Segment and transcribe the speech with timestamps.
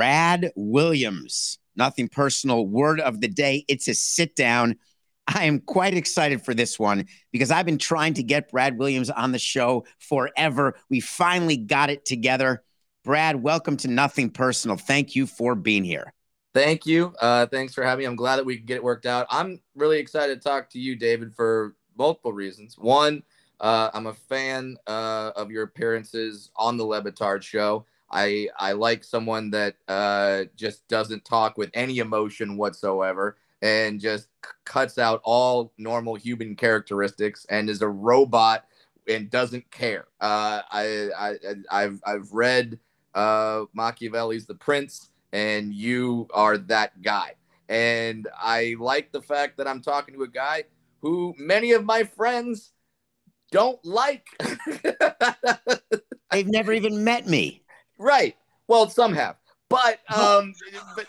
[0.00, 1.58] Brad Williams.
[1.76, 2.66] Nothing personal.
[2.66, 3.66] Word of the day.
[3.68, 4.76] It's a sit down.
[5.26, 9.10] I am quite excited for this one because I've been trying to get Brad Williams
[9.10, 10.74] on the show forever.
[10.88, 12.62] We finally got it together.
[13.10, 14.76] Brad, welcome to Nothing Personal.
[14.76, 16.12] Thank you for being here.
[16.54, 17.12] Thank you.
[17.20, 18.06] Uh, thanks for having me.
[18.06, 19.26] I'm glad that we get it worked out.
[19.30, 22.78] I'm really excited to talk to you, David, for multiple reasons.
[22.78, 23.24] One,
[23.58, 27.84] uh, I'm a fan uh, of your appearances on the Le Batard show.
[28.12, 34.28] I I like someone that uh, just doesn't talk with any emotion whatsoever and just
[34.44, 38.66] c- cuts out all normal human characteristics and is a robot
[39.08, 40.06] and doesn't care.
[40.20, 41.34] Uh, I, I
[41.72, 42.78] I've I've read
[43.14, 47.34] uh, Machiavelli's The Prince, and you are that guy.
[47.68, 50.64] And I like the fact that I'm talking to a guy
[51.02, 52.72] who many of my friends
[53.50, 54.26] don't like.
[56.30, 57.62] They've never even met me.
[57.98, 58.36] Right.
[58.68, 59.36] Well, some have,
[59.68, 60.54] but um,
[60.96, 61.06] but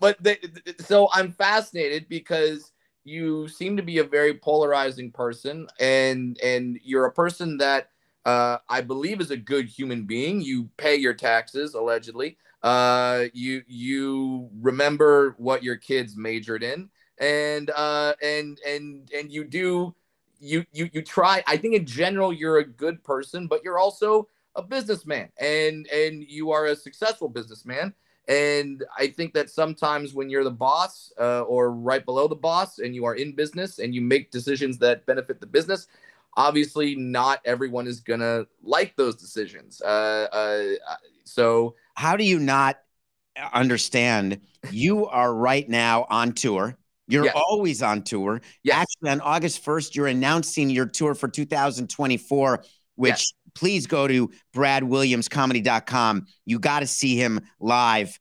[0.00, 0.38] but the,
[0.80, 2.72] so I'm fascinated because
[3.04, 7.90] you seem to be a very polarizing person, and and you're a person that
[8.24, 10.40] uh, I believe is a good human being.
[10.40, 12.38] You pay your taxes allegedly.
[12.62, 19.44] Uh, you you remember what your kids majored in, and uh, and and and you
[19.44, 19.94] do
[20.38, 21.42] you you you try.
[21.46, 26.22] I think in general you're a good person, but you're also a businessman and and
[26.22, 27.92] you are a successful businessman
[28.28, 32.78] and i think that sometimes when you're the boss uh, or right below the boss
[32.78, 35.88] and you are in business and you make decisions that benefit the business
[36.36, 40.94] obviously not everyone is gonna like those decisions uh, uh,
[41.24, 42.78] so How do you not
[43.52, 44.40] understand?
[44.70, 46.76] You are right now on tour.
[47.08, 47.34] You're Yes.
[47.34, 48.40] always on tour.
[48.62, 52.64] yes Actually, on August 1st, you're announcing your tour for 2024,
[52.96, 53.32] which Yes.
[53.54, 56.26] please go to bradwilliamscomedy.com.
[56.44, 58.18] You got to see him live.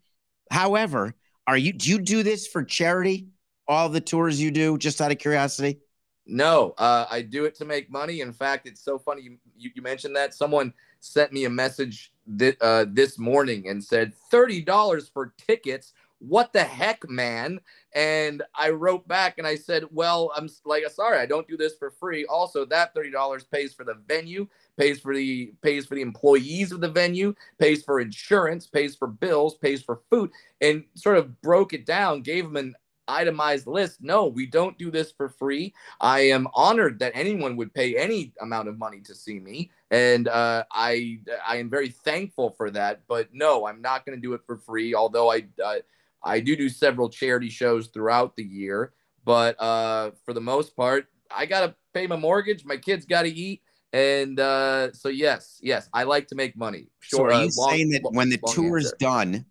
[0.49, 1.13] However,
[1.47, 3.27] are you do you do this for charity?
[3.67, 5.79] All the tours you do, just out of curiosity?
[6.25, 8.21] No, uh, I do it to make money.
[8.21, 10.33] In fact, it's so funny you, you, you mentioned that.
[10.33, 15.93] Someone sent me a message thi- uh, this morning and said $30 for tickets.
[16.19, 17.59] What the heck, man?
[17.95, 21.75] And I wrote back and I said, Well, I'm like, sorry, I don't do this
[21.75, 22.25] for free.
[22.25, 26.79] Also, that $30 pays for the venue, pays for the pays for the employees of
[26.79, 30.29] the venue, pays for insurance, pays for bills, pays for food,
[30.61, 32.75] and sort of broke it down, gave them an
[33.11, 34.01] itemized list.
[34.01, 35.73] No, we don't do this for free.
[35.99, 40.27] I am honored that anyone would pay any amount of money to see me, and
[40.27, 43.01] uh, I I am very thankful for that.
[43.07, 44.95] But no, I'm not going to do it for free.
[44.95, 45.75] Although I uh,
[46.23, 48.93] I do do several charity shows throughout the year,
[49.25, 52.65] but uh, for the most part, I gotta pay my mortgage.
[52.65, 53.61] My kids got to eat.
[53.93, 56.87] And uh, so yes, yes, I like to make money.
[57.03, 59.45] so are uh, you long- saying that long- when the tour is done,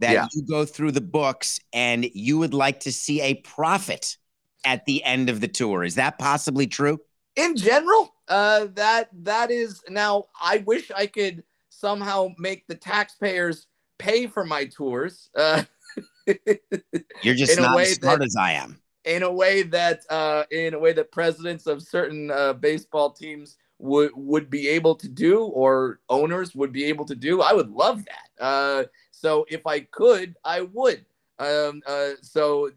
[0.00, 0.26] that Yeah.
[0.32, 4.16] you go through the books and you would like to see a profit
[4.64, 5.84] at the end of the tour?
[5.84, 6.98] Is that possibly true?
[7.38, 13.66] in general uh that that is now i wish i could somehow make the taxpayers
[13.98, 15.62] pay for my tours uh
[17.22, 18.80] You're just not as smart that- as I am.
[19.04, 23.58] in a way that uh in a way that presidents of certain uh baseball teams
[23.78, 27.68] would would be able to do or owners would be able to do i would
[27.70, 28.84] love that uh
[29.16, 31.04] so if i could i would.
[31.38, 32.70] Um uh so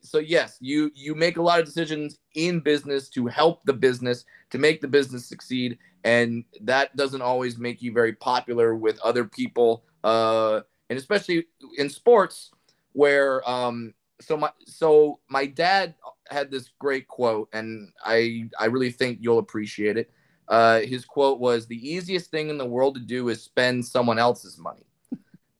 [0.00, 4.24] so yes you you make a lot of decisions in business to help the business
[4.50, 9.24] to make the business succeed and that doesn't always make you very popular with other
[9.24, 10.60] people uh
[10.90, 11.46] and especially
[11.78, 12.50] in sports
[12.92, 15.94] where um so my so my dad
[16.30, 20.10] had this great quote and i i really think you'll appreciate it.
[20.48, 24.18] Uh his quote was the easiest thing in the world to do is spend someone
[24.18, 24.86] else's money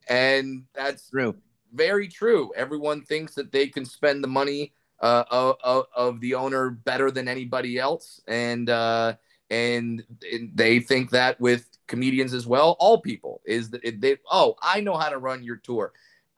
[0.09, 1.35] and that's True.
[1.73, 6.71] very true everyone thinks that they can spend the money uh of, of, the owner
[6.71, 9.15] better than anybody else and uh
[9.51, 10.03] and
[10.55, 14.97] they think that with comedians as well, all people is that they oh I know
[14.97, 15.93] how to run your tour.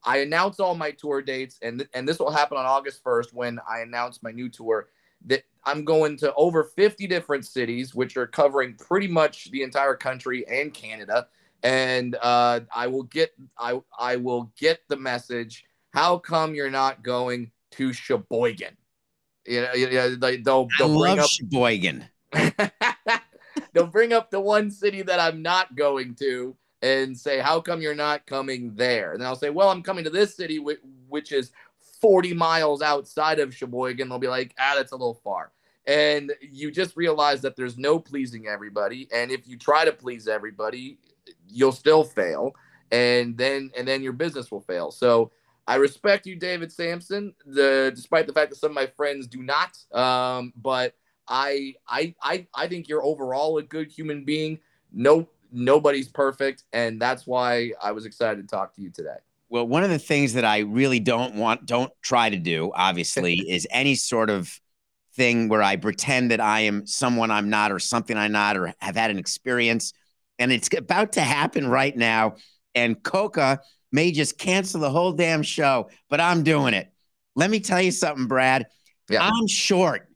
[0.05, 3.59] I announce all my tour dates, and and this will happen on August first when
[3.69, 4.89] I announce my new tour.
[5.27, 9.95] That I'm going to over 50 different cities, which are covering pretty much the entire
[9.95, 11.29] country and Canada.
[11.63, 15.65] And uh, I will get I I will get the message.
[15.93, 18.77] How come you're not going to Sheboygan?
[19.47, 22.05] Yeah, yeah, they, they'll, they'll I bring love up Sheboygan.
[23.73, 27.81] they'll bring up the one city that I'm not going to and say, How come
[27.81, 29.13] you're not coming there?
[29.13, 31.53] And I'll say, Well, I'm coming to this city, which, which is
[32.01, 34.09] 40 miles outside of Sheboygan.
[34.09, 35.53] They'll be like, Ah, that's a little far.
[35.87, 39.09] And you just realize that there's no pleasing everybody.
[39.13, 40.99] And if you try to please everybody,
[41.49, 42.55] you'll still fail.
[42.93, 44.91] And then and then your business will fail.
[44.91, 45.33] So
[45.67, 49.43] I respect you, David Samson the despite the fact that some of my friends do
[49.43, 49.77] not.
[49.93, 50.95] Um, but
[51.29, 54.61] I I I I think you're overall a good human being.
[54.93, 59.17] No nobody's perfect, and that's why I was excited to talk to you today.
[59.49, 63.35] Well, one of the things that I really don't want, don't try to do, obviously,
[63.49, 64.61] is any sort of
[65.15, 68.75] thing where I pretend that I am someone I'm not or something I'm not or
[68.79, 69.93] have had an experience.
[70.39, 72.37] And it's about to happen right now.
[72.75, 73.61] And Coca
[73.93, 76.93] may just cancel the whole damn show, but I'm doing it.
[77.35, 78.67] Let me tell you something, Brad.
[79.09, 79.23] Yeah.
[79.27, 80.09] I'm short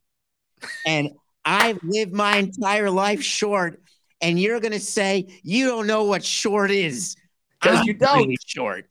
[0.87, 1.11] and
[1.45, 3.83] I've lived my entire life short.
[4.21, 7.17] And you're going to say you don't know what short is.
[7.61, 8.19] 'Cause you don't.
[8.19, 8.87] really short.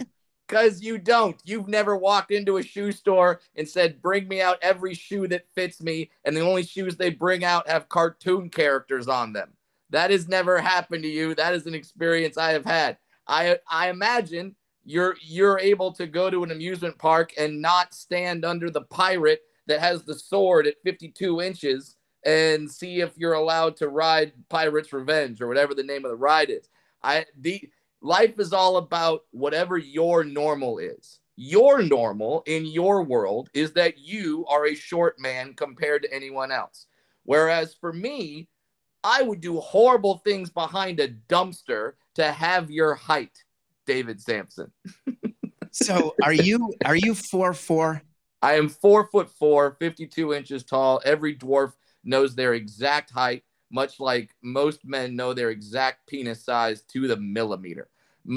[0.47, 1.39] Because you don't.
[1.43, 5.45] You've never walked into a shoe store and said, Bring me out every shoe that
[5.53, 6.09] fits me.
[6.25, 9.53] And the only shoes they bring out have cartoon characters on them.
[9.89, 11.36] That has never happened to you.
[11.36, 12.97] That is an experience I have had.
[13.27, 14.56] I I imagine
[14.86, 19.41] you're you're able to go to an amusement park and not stand under the pirate
[19.68, 21.95] that has the sword at 52 inches
[22.25, 26.18] and see if you're allowed to ride Pirate's Revenge or whatever the name of the
[26.18, 26.69] ride is.
[27.03, 27.69] I the
[28.01, 31.19] life is all about whatever your normal is.
[31.35, 36.51] Your normal in your world is that you are a short man compared to anyone
[36.51, 36.88] else.
[37.24, 38.50] Whereas for me,
[39.03, 43.43] I would do horrible things behind a dumpster to have your height,
[43.85, 44.71] David Samson.
[45.71, 48.01] So are you are you four four?
[48.41, 51.01] I am four foot four, 52 inches tall.
[51.05, 51.73] Every dwarf
[52.03, 57.17] knows their exact height, much like most men know their exact penis size to the
[57.17, 57.89] millimeter.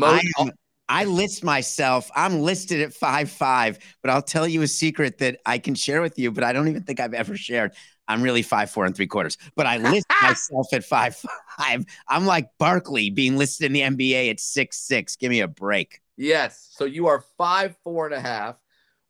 [0.02, 0.50] I, am,
[0.88, 2.10] I list myself.
[2.14, 6.02] I'm listed at five five, but I'll tell you a secret that I can share
[6.02, 7.72] with you, but I don't even think I've ever shared.
[8.12, 11.16] I'm really five four and three quarters, but I list myself at five
[11.58, 11.84] five.
[12.08, 15.16] I'm like Barkley being listed in the NBA at six six.
[15.16, 16.00] Give me a break.
[16.16, 16.68] yes.
[16.72, 18.56] So you are five, four and a half,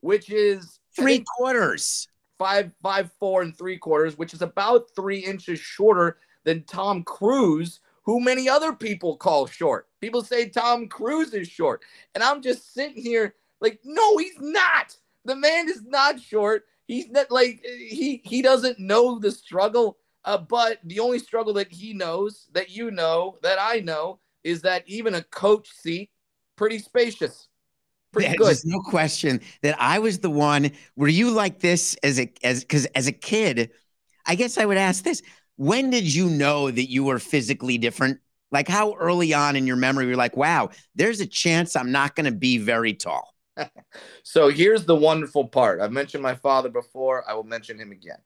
[0.00, 2.06] which is Three quarters.
[2.38, 7.80] five, five, four and three quarters, which is about three inches shorter than Tom Cruise,
[8.02, 9.88] who many other people call short.
[10.00, 11.82] People say Tom Cruise is short.
[12.14, 14.96] And I'm just sitting here like, no, he's not.
[15.24, 16.64] The man is not short.
[16.92, 19.96] He's not like he he doesn't know the struggle.
[20.24, 24.62] Uh, but the only struggle that he knows, that you know, that I know, is
[24.62, 26.10] that even a coach seat,
[26.56, 27.48] pretty spacious,
[28.12, 28.70] pretty There's good.
[28.70, 30.70] no question that I was the one.
[30.96, 33.70] Were you like this as a as because as a kid?
[34.26, 35.22] I guess I would ask this:
[35.56, 38.20] When did you know that you were physically different?
[38.50, 42.14] Like how early on in your memory you're like, "Wow, there's a chance I'm not
[42.14, 43.34] going to be very tall."
[44.22, 45.80] So here's the wonderful part.
[45.80, 47.28] I've mentioned my father before.
[47.28, 48.18] I will mention him again.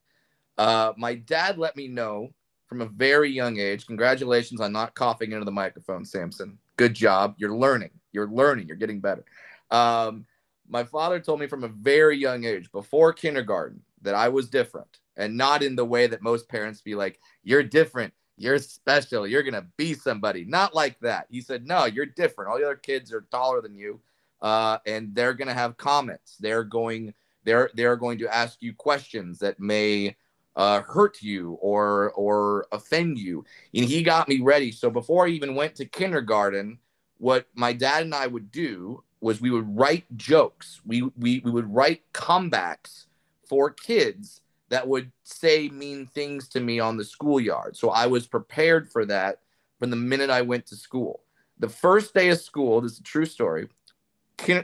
[0.59, 2.31] Uh, my dad let me know
[2.67, 3.87] from a very young age.
[3.87, 6.59] Congratulations on not coughing into the microphone, Samson.
[6.77, 7.35] Good job.
[7.39, 7.91] You're learning.
[8.13, 8.69] You're learning.
[8.69, 9.25] You're getting better.
[9.71, 10.27] Um,
[10.69, 14.99] my father told me from a very young age, before kindergarten, that I was different
[15.17, 18.13] and not in the way that most parents be like, you're different.
[18.37, 19.27] You're special.
[19.27, 20.45] You're going to be somebody.
[20.45, 21.27] Not like that.
[21.31, 22.51] He said, no, you're different.
[22.51, 24.01] All the other kids are taller than you
[24.43, 26.37] uh, and they're going to have comments.
[26.39, 27.15] They're going
[27.45, 30.17] they're they're going to ask you questions that may
[30.57, 33.45] uh, hurt you or or offend you.
[33.75, 34.73] And he got me ready.
[34.73, 36.79] So before I even went to kindergarten,
[37.19, 40.81] what my dad and I would do was we would write jokes.
[40.85, 43.07] We we we would write comebacks
[43.49, 47.77] for kids that would say mean things to me on the schoolyard.
[47.77, 49.41] So I was prepared for that
[49.79, 51.21] from the minute I went to school.
[51.59, 53.69] The first day of school, this is a true story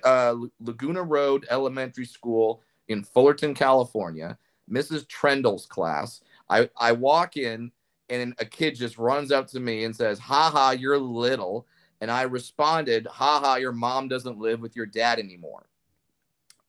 [0.05, 4.39] uh, Laguna Road Elementary School in Fullerton, California,
[4.71, 5.07] Mrs.
[5.09, 6.21] Trendle's class.
[6.49, 7.73] I, I walk in
[8.09, 11.67] and a kid just runs up to me and says, Ha ha, you're little.
[12.01, 15.67] And I responded, Ha ha, your mom doesn't live with your dad anymore.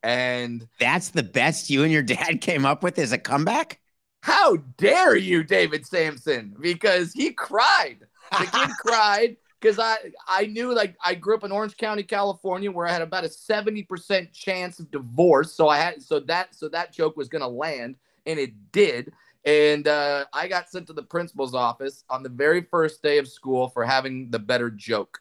[0.04, 3.80] And That's the best you and your dad came up with as a comeback.
[4.22, 6.56] How dare you, David Samson?
[6.60, 7.98] Because he cried.
[8.32, 9.96] The kid cried because I
[10.28, 13.30] I knew like I grew up in Orange County, California, where I had about a
[13.30, 15.54] 70% chance of divorce.
[15.54, 19.14] So I had so that so that joke was gonna land, and it did.
[19.46, 23.28] And uh, I got sent to the principal's office on the very first day of
[23.28, 25.20] school for having the better joke.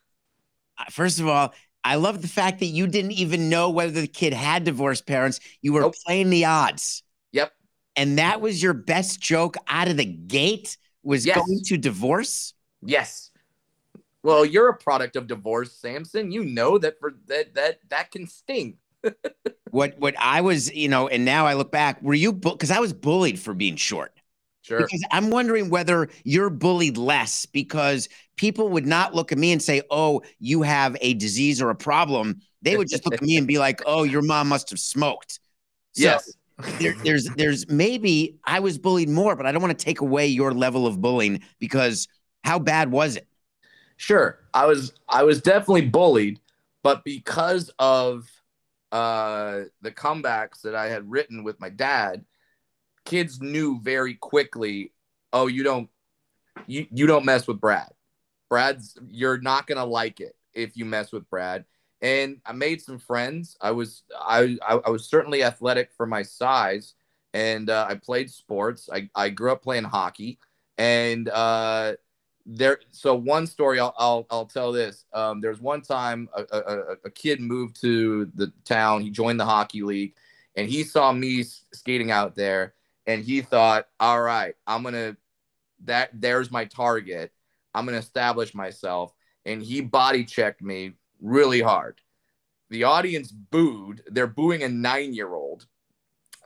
[0.91, 1.53] First of all,
[1.85, 5.41] I love the fact that you didn't even know whether the kid had divorced parents.
[5.61, 5.95] You were Nope.
[6.07, 7.03] playing the odds.
[7.33, 7.53] Yep.
[7.97, 11.39] And that was your best joke out of the gate was Yes.
[11.45, 12.55] going to divorce?
[12.81, 13.32] Yes.
[14.23, 16.31] Well, you're a product of divorce, Samson.
[16.31, 18.79] You know that for that that that can sting.
[19.71, 22.79] What what I was, you know, and now I look back, were you because I
[22.79, 24.13] was bullied for being short.
[24.61, 24.81] Sure.
[24.81, 29.63] Because I'm wondering whether you're bullied less because people would not look at me and
[29.63, 33.39] say, "Oh, you have a disease or a problem." They would just look at me
[33.39, 35.41] and be like, "Oh, your mom must have smoked."
[35.93, 36.31] So yes.
[36.79, 40.27] there, there's there's maybe I was bullied more, but I don't want to take away
[40.27, 42.09] your level of bullying because
[42.45, 43.27] how bad was it?
[44.03, 44.41] Sure.
[44.53, 46.41] I was I was definitely bullied,
[46.83, 48.29] but because of
[48.91, 52.25] uh the comebacks that I had written with my dad,
[53.05, 54.91] kids knew very quickly,
[55.33, 55.89] oh, you don't
[56.67, 57.93] you you don't mess with Brad.
[58.51, 61.65] Brad's you're not gonna like it if you mess with Brad.
[62.01, 63.57] And I made some friends.
[63.61, 66.95] I was I I, I was certainly athletic for my size,
[67.35, 68.89] and uh, I played sports.
[68.93, 70.41] I, I grew up playing hockey,
[70.77, 71.93] and uh,
[72.47, 75.05] there so one story I'll I'll, I'll tell this.
[75.13, 79.03] Um, there's one time a, a, a- kid moved to the town.
[79.03, 80.15] He joined the hockey league,
[80.57, 82.75] and he saw me skating out there,
[83.07, 85.17] and he thought, "All right, I'm gonna
[85.85, 87.33] that there's my target.
[87.75, 89.13] I'm gonna establish myself."
[89.45, 92.01] And he body checked me really hard.
[92.71, 94.03] The audience booed.
[94.09, 95.67] They're booing a nine year old,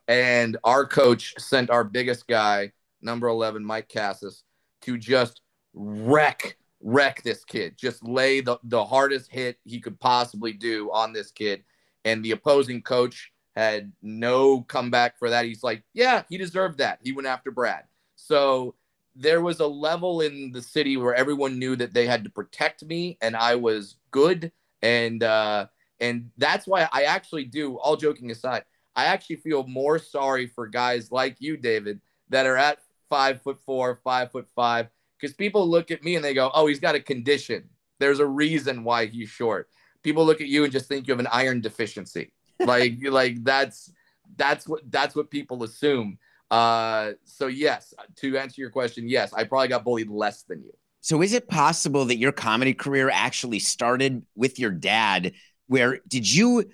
[0.09, 4.43] and our coach sent our biggest guy, number 11, Mike Cassis,
[4.83, 5.41] to just
[5.76, 7.76] wreck wreck this kid.
[7.76, 11.64] Just lay the, the hardest hit he could possibly do on this kid.
[12.04, 15.45] And the opposing coach had no comeback for that.
[15.45, 16.99] He's like yeah he deserved that.
[17.02, 17.85] He went after brad.
[18.16, 18.75] So
[19.14, 22.85] there was a level in the city where everyone knew that they had to protect
[22.85, 24.52] me and i was good.
[24.83, 25.66] And uh
[26.00, 28.64] and that's why i actually do all joking aside
[28.95, 32.78] i actually feel more sorry for guys like you david that are at
[33.09, 34.88] five foot four five foot five
[35.20, 37.68] because people look at me and they go, "Oh, he's got a condition.
[37.99, 39.68] There's a reason why he's short."
[40.02, 42.32] People look at you and just think you have an iron deficiency.
[42.61, 43.92] like, like that's
[44.37, 46.18] that's what that's what people assume.
[46.50, 50.73] Uh, so yes, to answer your question, yes, I probably got bullied less than you.
[51.00, 55.32] So is it possible that your comedy career actually started with your dad?
[55.66, 56.70] Where did you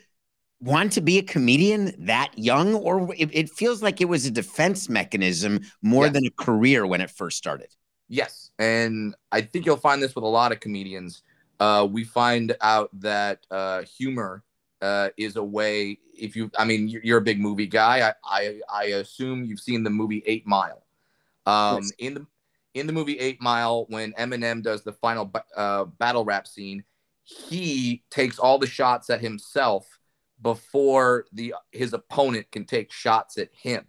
[0.60, 4.30] want to be a comedian that young, or it, it feels like it was a
[4.30, 6.14] defense mechanism more Yes.
[6.14, 7.68] than a career when it first started?
[8.12, 11.22] Yes, and I think you'll find this with a lot of comedians.
[11.58, 14.44] Uh, we find out that uh, humor
[14.82, 15.98] uh, is a way.
[16.14, 18.10] If you, I mean, you're, a big movie guy.
[18.10, 20.84] I, I, I assume you've seen the movie Eight Mile.
[21.46, 21.92] Um, Yes.
[22.00, 22.26] In the
[22.74, 26.84] in the movie Eight Mile, when Eminem does the final uh, battle rap scene,
[27.24, 29.86] he takes all the shots at himself
[30.42, 33.86] before the his opponent can take shots at him.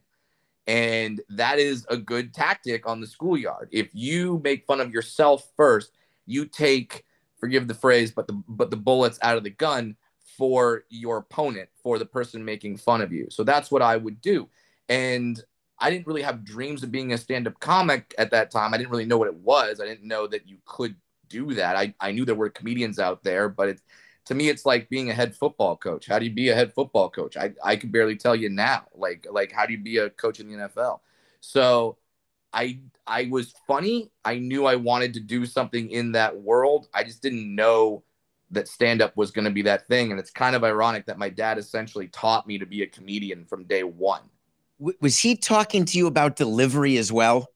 [0.68, 3.70] And that is a good tactic on the schoolyard.
[3.72, 5.92] If you make fun of yourself first,
[6.26, 7.04] you take,
[7.38, 9.98] forgive the phrase, but the but the bullets out of the gun
[10.38, 13.28] for your opponent, for the person making fun of you.
[13.30, 14.48] So that's what I would do.
[14.90, 15.42] And
[15.80, 18.74] I didn't really have dreams of being a stand-up comic at that time.
[18.74, 19.82] I didn't really know what it was.
[19.82, 20.96] I didn't know that you could
[21.28, 21.76] do that.
[21.76, 23.82] I, I knew there were comedians out there, but it's
[24.26, 26.08] to me it's like being a head football coach.
[26.08, 27.38] How do you be a head football coach?
[27.38, 28.88] I, I could barely tell you now.
[28.96, 31.02] Like like how do you be a coach in the NFL?
[31.42, 31.98] So
[32.54, 34.12] I I was funny.
[34.26, 36.88] I knew I wanted to do something in that world.
[36.94, 38.04] I just didn't know
[38.52, 41.18] that stand up was going to be that thing and it's kind of ironic that
[41.18, 44.22] my dad essentially taught me to be a comedian from day 1.
[44.80, 47.48] W- was he talking to you about delivery as well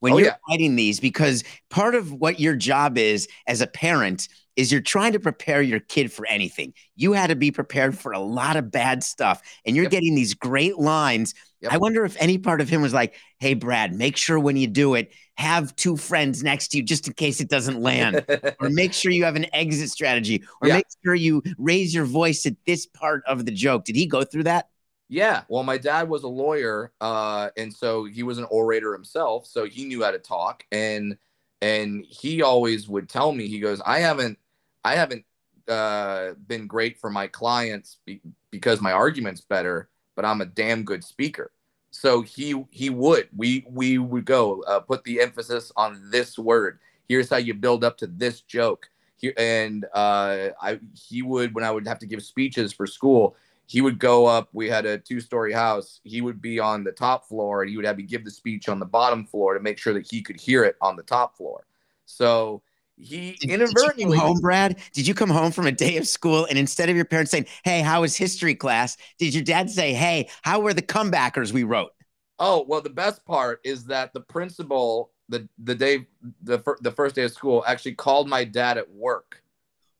[0.00, 0.36] when Oh, you're yeah.
[0.48, 1.00] writing these?
[1.00, 5.62] Because part of what your job is as a parent is you're trying to prepare
[5.62, 6.72] your kid for anything.
[6.96, 9.90] You had to be prepared for a lot of bad stuff, and you're Yep.
[9.92, 11.34] getting these great lines.
[11.60, 11.72] Yep.
[11.72, 14.66] I wonder if any part of him was like, "Hey, Brad, make sure when you
[14.66, 18.24] do it, have two friends next to you just in case it doesn't land."
[18.60, 20.74] or make sure you have an exit strategy, or Yeah.
[20.76, 23.84] make sure you raise your voice at this part of the joke.
[23.84, 24.68] Did he go through that?
[25.08, 29.46] Yeah, well, my dad was a lawyer, uh, and so he was an orator himself,
[29.46, 31.16] so he knew how to talk, and
[31.62, 34.38] and he always would tell me, he goes, I haven't,
[34.84, 35.24] I haven't
[35.68, 40.84] uh, been great for my clients be- because my argument's better, but I'm a damn
[40.84, 41.50] good speaker.
[41.90, 46.80] So he he would we we would go uh, put the emphasis on this word.
[47.08, 48.88] Here's how you build up to this joke.
[49.16, 53.36] Here and uh, I he would when I would have to give speeches for school.
[53.66, 54.48] He would go up.
[54.52, 56.00] We had a two story house.
[56.04, 58.68] He would be on the top floor, and he would have me give the speech
[58.68, 61.36] on the bottom floor to make sure that he could hear it on the top
[61.36, 61.64] floor.
[62.06, 62.62] So
[62.96, 64.76] he Did, inadvertently did you come home, Brad?
[64.92, 67.46] Did you come home from a day of school and instead of your parents saying,
[67.64, 71.64] "Hey, how was history class?" did your dad say, "Hey, how were the comebackers we
[71.64, 71.92] wrote?"
[72.38, 76.06] Oh well, the best part is that the principal the the day
[76.42, 79.42] the fir- the first day of school actually called my dad at work,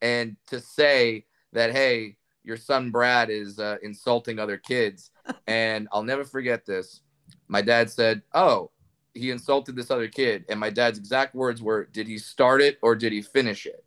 [0.01, 5.11] and to say that hey, your son Brad is uh, insulting other kids,
[5.47, 7.03] and I'll never forget this.
[7.49, 8.71] My dad said, "Oh,
[9.15, 12.79] he insulted this other kid," and my dad's exact words were, "Did he start it
[12.83, 13.85] or did he finish it?"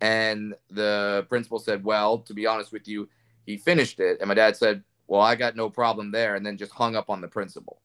[0.00, 3.08] And the principal said, "Well, to be honest with you,
[3.46, 6.56] he finished it." And my dad said, "Well, I got no problem there," and then
[6.56, 7.80] just hung up on the principal.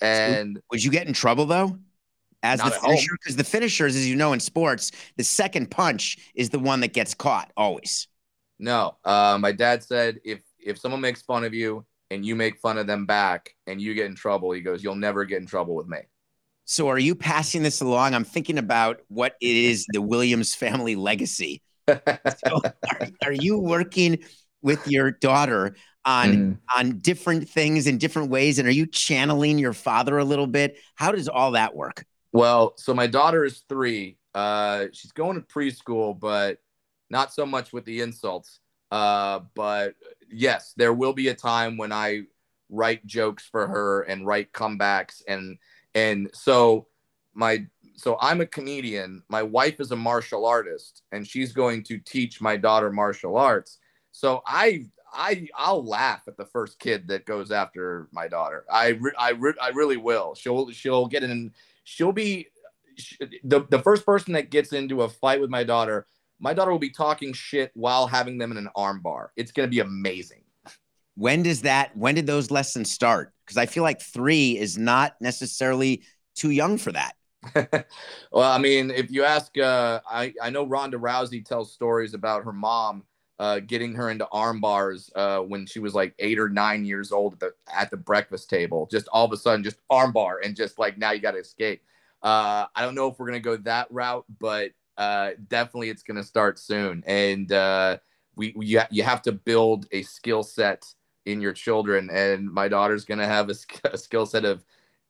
[0.00, 1.78] And Would you get in trouble though?
[2.42, 6.50] As the finisher, because the finishers, as you know in sports, the second punch is
[6.50, 8.06] the one that gets caught always.
[8.60, 12.58] No, uh, my dad said if if someone makes fun of you and you make
[12.58, 15.46] fun of them back and you get in trouble, he goes, you'll never get in
[15.46, 15.98] trouble with me.
[16.64, 18.14] So, are you passing this along?
[18.14, 21.62] I'm thinking about what it is the Williams family legacy.
[22.46, 22.60] So
[22.90, 24.18] are, are you working
[24.62, 26.58] with your daughter on Mhm.
[26.76, 30.76] on different things in different ways, and are you channeling your father a little bit?
[30.94, 32.04] How does all that work?
[32.32, 34.18] Well, so my daughter is three.
[34.34, 36.58] Uh, she's going to preschool, but
[37.10, 38.60] not so much with the insults.
[38.90, 39.94] Uh, but
[40.30, 42.22] yes, there will be a time when I
[42.70, 45.58] write jokes for her and write comebacks and
[45.94, 46.86] and so
[47.34, 47.66] my
[47.96, 49.22] so I'm a comedian.
[49.28, 53.78] My wife is a martial artist, and she's going to teach my daughter martial arts.
[54.12, 58.64] So I I I'll laugh at the first kid that goes after my daughter.
[58.70, 60.34] I re- I re- I really will.
[60.34, 61.52] She'll she'll get in.
[61.84, 62.48] She'll be
[62.96, 66.06] sh- the the first person that gets into a fight with my daughter.
[66.40, 69.32] My daughter will be talking shit while having them in an arm bar.
[69.36, 70.42] It's gonna be amazing.
[71.14, 71.96] When does that?
[71.96, 73.32] When did those lessons start?
[73.44, 76.04] Because I feel like three is not necessarily
[76.36, 77.14] too young for that.
[78.32, 82.44] well, I mean, if you ask, uh, I I know Ronda Rousey tells stories about
[82.44, 83.04] her mom
[83.38, 87.12] uh, getting her into arm bars uh, when she was like eight or nine years
[87.12, 88.88] old at the at the breakfast table.
[88.90, 91.38] Just all of a sudden, just arm bar, and just like now you got to
[91.38, 91.82] escape.
[92.22, 96.22] Uh, I don't know if we're gonna go that route, but uh, definitely it's gonna
[96.22, 97.96] start soon, and uh,
[98.36, 100.84] we, we you, ha- you have to build a skill set
[101.24, 104.64] in your children, and my daughter's gonna have a, sk- a skill set of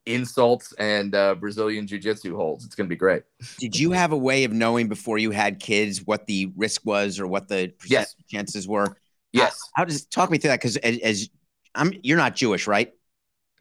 [0.07, 2.65] insults and uh, Brazilian jiu-jitsu holds.
[2.65, 3.23] It's gonna be great.
[3.59, 7.19] Did you have a way of knowing before you had kids what the risk was
[7.21, 8.15] or what the Yes.
[8.31, 8.97] chances were?
[9.33, 9.61] Yes.
[9.75, 10.61] How does talk me through that?
[10.61, 11.31] Because as, as
[11.75, 12.93] I'm, you're not Jewish, right?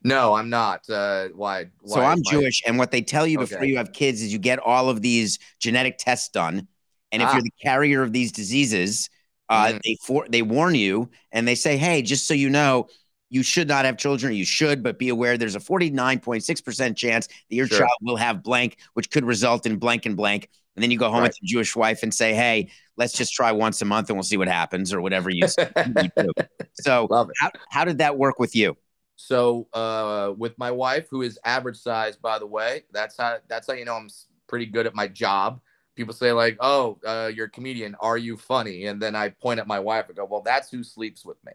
[0.07, 0.89] No, I'm not.
[0.89, 1.65] Uh, why?
[1.85, 3.67] So I'm my- Jewish, and what they tell you before Okay.
[3.67, 6.67] you have kids is you get all of these genetic tests done,
[7.11, 7.33] and if Ah.
[7.33, 9.09] you're the carrier of these diseases,
[9.49, 9.81] uh, Mm.
[9.83, 12.87] they for they warn you and they say, hey, just so you know,
[13.29, 14.33] you should not have children.
[14.33, 17.79] You should, but be aware there's a 49.6 percent chance that your Sure.
[17.79, 20.49] child will have blank, which could result in blank and blank.
[20.75, 21.29] And then you go home Right.
[21.29, 24.23] with your Jewish wife and say, hey, let's just try once a month and we'll
[24.23, 25.45] see what happens, or whatever you,
[26.03, 26.29] you do.
[26.75, 27.07] So
[27.39, 28.77] how, how did that work with you?
[29.17, 33.67] So uh, with my wife, who is average size, by the way, that's how that's
[33.67, 34.10] how you know I'm
[34.47, 35.60] pretty good at my job.
[35.95, 37.95] People say like, "Oh, uh, you're a comedian.
[37.99, 40.84] Are you funny?" And then I point at my wife and go, "Well, that's who
[40.84, 41.53] sleeps with me."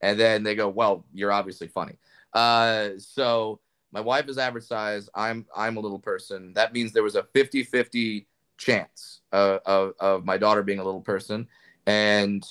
[0.00, 1.98] And then they go, "Well, you're obviously funny."
[2.32, 3.60] Uh, so
[3.92, 5.08] my wife is average size.
[5.14, 6.52] I'm I'm a little person.
[6.54, 8.26] That means there was a 50-50
[8.58, 11.46] chance uh, of of my daughter being a little person.
[11.86, 12.44] And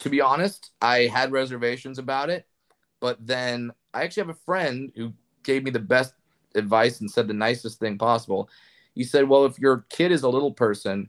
[0.00, 2.46] to be honest, I had reservations about it
[3.00, 6.14] but then I actually have a friend who gave me the best
[6.54, 8.50] advice and said the nicest thing possible.
[8.94, 11.08] He said, Well, if your kid is a little person,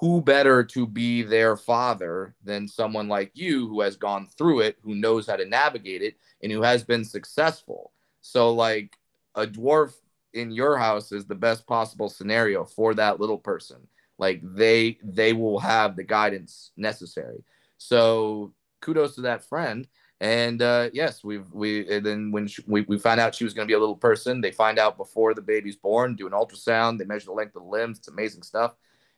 [0.00, 4.78] who better to be their father than someone like you who has gone through it,
[4.82, 7.92] who knows how to navigate it, and who has been successful?
[8.22, 8.96] So, like,
[9.34, 9.94] a dwarf
[10.32, 13.86] in your house is the best possible scenario for that little person.
[14.18, 17.44] Like, they they will have the guidance necessary.
[17.78, 19.86] So, kudos to that friend.
[20.20, 23.52] And uh, yes, we've we and then when she, we we found out she was
[23.52, 26.32] going to be a little person, they find out before the baby's born, do an
[26.32, 27.98] ultrasound, they measure the length of the limbs.
[27.98, 28.74] It's amazing stuff,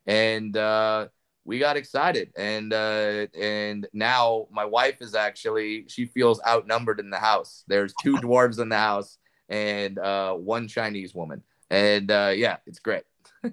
[0.06, 1.06] and uh,
[1.44, 2.32] we got excited.
[2.36, 7.62] And uh, and now my wife is actually she feels outnumbered in the house.
[7.68, 9.18] There's two dwarves in the house
[9.48, 13.04] and uh, one Chinese woman, and uh, yeah, it's great.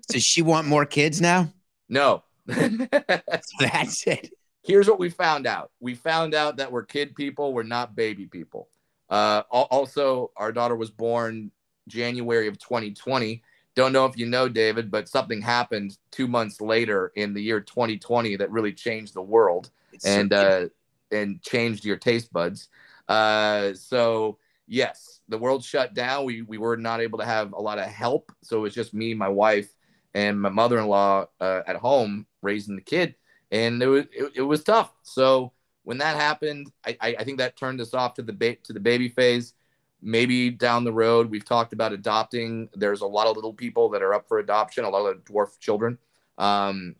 [0.09, 1.53] Does she want more kids now?
[1.89, 2.23] No.
[2.47, 4.31] That's it.
[4.65, 8.25] Here's what we found out we found out that we're kid people we're not baby
[8.25, 8.67] people
[9.09, 11.51] Uh, also, our daughter was born
[11.87, 13.43] January of 2020.
[13.75, 17.59] Don't know if you know, David, but something happened two months later in the year
[17.59, 20.69] 2020 that really changed the world It's and uh,
[21.11, 22.69] and changed your taste buds.
[23.07, 26.25] Uh, so yes, the world shut down.
[26.25, 28.93] We we were not able to have a lot of help, so it was just
[28.93, 29.69] me, my wife,
[30.13, 33.15] and my mother-in-law uh, at home raising the kid,
[33.55, 34.91] and it was it, it was tough.
[35.03, 38.57] So when that happened, I, I I think that turned us off to the ba-
[38.63, 39.53] to the baby phase.
[40.01, 42.69] Maybe down the road, we've talked about adopting.
[42.73, 45.57] There's a lot of little people that are up for adoption, a lot of dwarf
[45.59, 45.97] children,
[46.37, 46.95] um,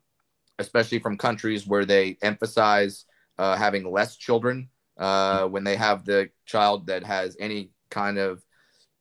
[0.58, 3.06] especially from countries where they emphasize
[3.38, 8.44] uh, having less children uh, when they have the child that has any kind of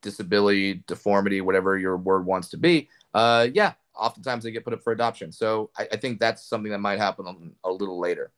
[0.01, 2.89] disability, deformity, whatever your word wants to be.
[3.13, 5.31] Uh, yeah, oftentimes they get put up for adoption.
[5.31, 8.31] So I, I think that's something that might happen a, a little later.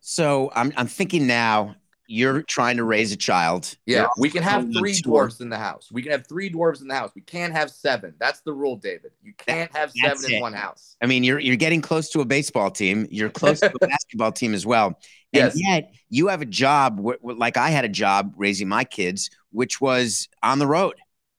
[0.00, 1.74] So I'm I'm thinking now
[2.06, 3.76] you're trying to raise a child.
[3.84, 5.90] Yeah, You're we can have three dwarfs in the house.
[5.92, 7.10] We can have three dwarves in the house.
[7.14, 8.14] We can't have seven.
[8.18, 9.12] That's the rule, David.
[9.22, 10.96] You can't have That's seven in one house.
[11.02, 13.06] I mean, you're you're getting close to a baseball team.
[13.10, 14.86] You're close to a basketball team as well.
[14.86, 15.60] And Yes.
[15.60, 19.78] yet you have a job wh- like I had a job raising my kids, which
[19.80, 20.94] was on the road.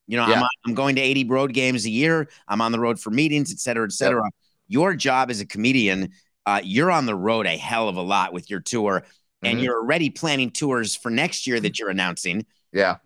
[0.10, 2.28] You know, I'm, on- I'm going to 80 road games a year.
[2.48, 4.24] I'm on the road for meetings, et cetera, et cetera.
[4.68, 6.10] Your job as a comedian,
[6.48, 9.04] uh, you're on the road a hell of a lot with your tour,
[9.44, 9.64] and Mhm.
[9.64, 12.46] you're already planning tours for next year that you're announcing.
[12.74, 12.98] Yeah.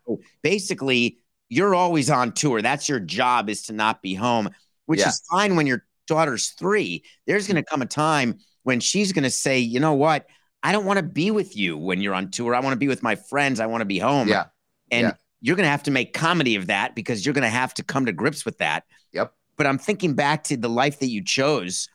[0.41, 2.61] Basically, you're always on tour.
[2.61, 4.49] That's your job is to not be home,
[4.85, 5.09] which Yeah.
[5.09, 7.03] is fine when your daughter's three.
[7.27, 10.25] There's going to come a time when she's going to say, you know what?
[10.63, 12.55] I don't want to be with you when you're on tour.
[12.55, 13.59] I want to be with my friends.
[13.59, 14.27] I want to be home.
[14.29, 14.45] Yeah.
[14.89, 15.13] And yeah.
[15.43, 17.83] You're going to have to make comedy of that because you're going to have to
[17.83, 18.85] come to grips with that.
[19.11, 19.33] Yep.
[19.57, 21.87] But I'm thinking back to the life that you chose.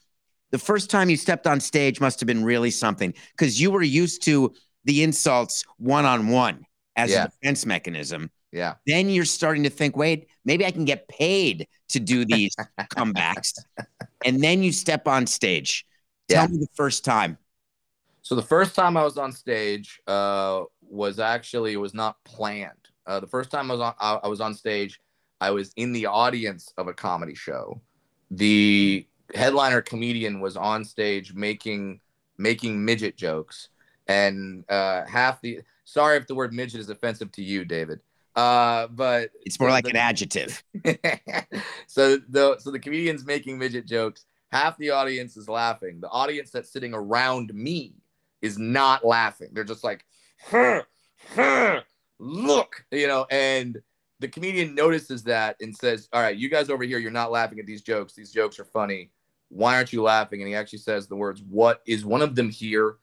[0.51, 3.83] The first time you stepped on stage must have been really something because you were
[3.83, 4.53] used to
[4.85, 7.25] the insults one on one as Yeah.
[7.25, 8.31] a defense mechanism.
[8.53, 8.75] Yeah.
[8.87, 12.55] Then you're starting to think, wait, maybe I can get paid to do these
[12.95, 13.53] comebacks.
[14.25, 15.87] And then you step on stage.
[16.29, 16.49] Tell Yeah.
[16.49, 17.39] me the first time.
[18.23, 22.88] So the first time I was on stage uh, was actually it was not planned.
[23.09, 25.01] Uh, the first time I was on I, I was on stage,
[25.41, 27.81] I was in the audience of a comedy show.
[28.31, 32.01] The headliner comedian was on stage making
[32.37, 33.71] making midget jokes,
[34.07, 38.01] and uh, half the sorry if the word midget is offensive to you, David.
[38.37, 40.63] Uh, but It's more like the- an adjective.
[41.87, 44.27] so the so the comedian's making midget jokes.
[44.53, 46.01] Half the audience is laughing.
[46.01, 47.95] The audience that's sitting around me
[48.41, 49.49] is not laughing.
[49.53, 50.05] They're just like,
[50.43, 50.83] huh,
[51.35, 51.81] huh,
[52.19, 53.27] look, you know.
[53.31, 53.81] And
[54.21, 57.59] the comedian notices that and says, "All right, you guys over here, you're not laughing
[57.61, 58.15] at these jokes.
[58.15, 59.11] These jokes are funny.
[59.49, 62.51] Why aren't you laughing?" And he actually says the words, "What is one of them
[62.51, 62.97] here?"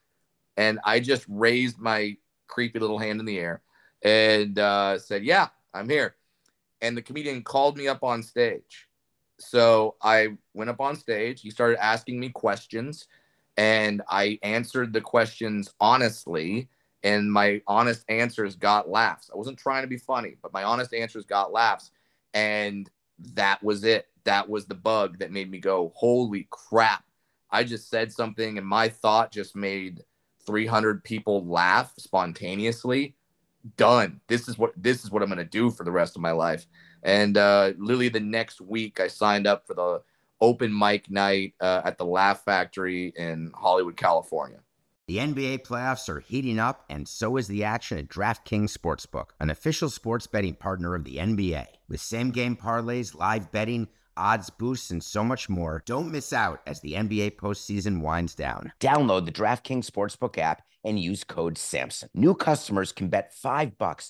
[0.58, 3.62] And I just raised my creepy little hand in the air
[4.04, 6.16] and uh, said, "Yeah, I'm here."
[6.82, 8.88] And the comedian called me up on stage.
[9.40, 11.42] So I went up on stage.
[11.42, 13.08] He started asking me questions,
[13.58, 16.70] and I answered the questions honestly.
[17.06, 19.30] And my honest answers got laughs.
[19.34, 21.92] I wasn't trying to be funny, but my honest answers got laughs.
[22.34, 22.90] And
[23.36, 24.08] that was it.
[24.24, 27.04] That was the bug that made me go, holy crap.
[27.52, 30.02] I just said something, and my thought just made
[30.48, 33.16] 300 people laugh spontaneously
[33.78, 36.22] done this is what this is what i'm going to do for the rest of
[36.22, 36.68] my life
[37.04, 40.02] and uh literally the next week i signed up for the
[40.40, 44.60] open mic night uh, at the laugh factory in hollywood california
[45.08, 49.52] The NBA playoffs are heating up, and so is the action at DraftKings Sportsbook, an
[49.52, 51.68] official sports betting partner of the NBA.
[51.88, 53.88] With same game parlays, live betting,
[54.18, 58.72] odds boosts, and so much more, don't miss out as the NBA postseason winds down.
[58.80, 62.10] Download the DraftKings Sportsbook app and use code SAMSON.
[62.16, 64.10] New customers can bet 5 bucks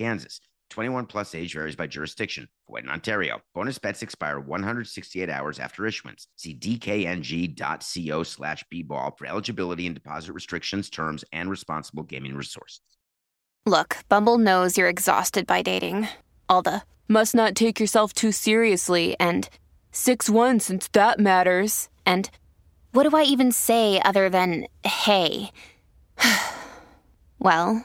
[0.00, 0.40] Kansas.
[0.70, 2.48] 21 plus age varies by jurisdiction.
[2.70, 3.40] Void in Ontario.
[3.54, 6.26] Bonus bets expire 168 hours after issuance.
[6.36, 12.80] See dkng.co slash bball for eligibility and deposit restrictions, terms, and responsible gaming resources.
[13.66, 16.08] Look, Bumble knows you're exhausted by dating.
[16.48, 19.50] All the must not take yourself too seriously and
[19.92, 21.90] 6 1 since that matters.
[22.06, 22.30] And
[22.92, 25.50] what do I even say other than hey?
[27.38, 27.84] well,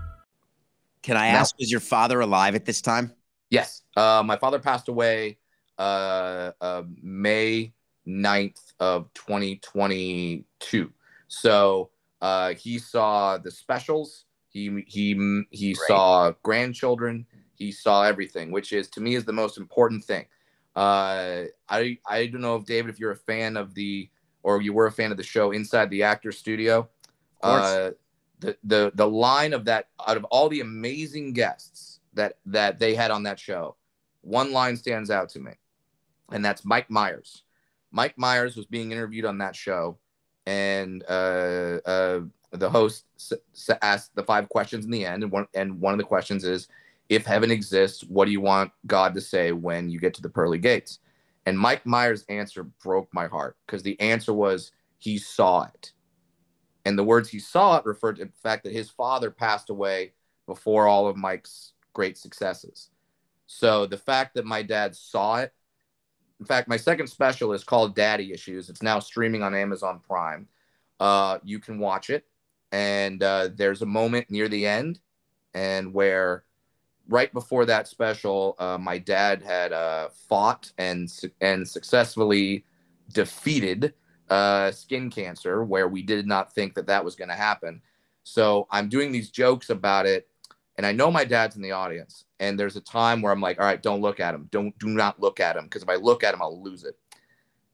[1.03, 1.39] Can I No.
[1.39, 3.11] ask, was your father alive at this time?
[3.49, 3.83] Yes.
[3.97, 5.37] Uh, my father passed away
[5.77, 7.73] uh, uh, May
[8.07, 10.91] 9th of 2022.
[11.27, 11.89] So
[12.21, 14.25] uh, he saw the specials.
[14.49, 17.25] He he he saw grandchildren.
[17.55, 20.25] He saw everything, which is to me is the most important thing.
[20.75, 24.09] Uh, I I don't know if David, if you're a fan of the
[24.43, 26.89] or you were a fan of the show Inside the Actor Studio.
[27.41, 27.93] course.
[28.41, 32.95] The the the line of that out of all the amazing guests that that they
[32.95, 33.75] had on that show,
[34.21, 35.51] one line stands out to me,
[36.31, 37.43] and that's Mike Myers.
[37.91, 39.97] Mike Myers was being interviewed on that show,
[40.45, 45.31] and uh, uh, the host s- s- asked the five questions in the end, and
[45.31, 46.67] one and one of the questions is,
[47.09, 50.29] if heaven exists, what do you want God to say when you get to the
[50.29, 50.99] pearly gates?
[51.45, 55.91] And Mike Myers' answer broke my heart because the answer was he saw it.
[56.85, 60.13] And the words he saw it referred to the fact that his father passed away
[60.47, 62.89] before all of Mike's great successes.
[63.47, 65.53] So the fact that my dad saw it,
[66.39, 68.69] in fact, my second special is called Daddy Issues.
[68.69, 70.47] It's now streaming on Amazon Prime.
[70.99, 72.25] Uh, you can watch it.
[72.71, 74.99] And uh, there's a moment near the end,
[75.53, 76.45] and where
[77.09, 82.63] right before that special, uh, my dad had uh, fought and and successfully
[83.11, 83.93] defeated
[84.31, 87.81] uh, skin cancer, where we did not think that that was going to happen.
[88.23, 90.27] So I'm doing these jokes about it,
[90.77, 92.25] and I know my dad's in the audience.
[92.39, 94.47] And there's a time where I'm like, "All right, don't look at him.
[94.49, 96.97] Don't do not look at him, because if I look at him, I'll lose it."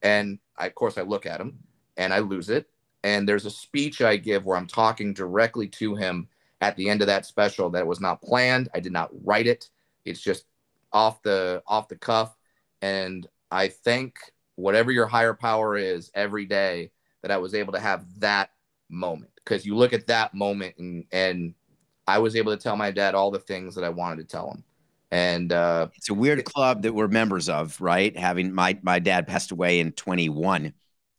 [0.02, 1.60] And I, of course, I look at him,
[1.96, 2.68] and I lose it.
[3.04, 6.28] And there's a speech I give where I'm talking directly to him
[6.60, 8.68] at the end of that special that was not planned.
[8.74, 9.70] I did not write it.
[10.06, 10.46] It's just
[10.92, 12.36] off the off the cuff.
[12.82, 14.18] And I thank
[14.58, 16.92] whatever your higher power is every day
[17.22, 18.50] that I was able to have that
[18.90, 19.32] moment.
[19.36, 21.54] Because you look at that moment and and
[22.06, 24.52] I was able to tell my dad all the things that I wanted to tell
[24.52, 24.64] him.
[25.12, 28.16] And uh It's a weird club that we're members of, right?
[28.18, 30.74] Having my my dad passed away in 21,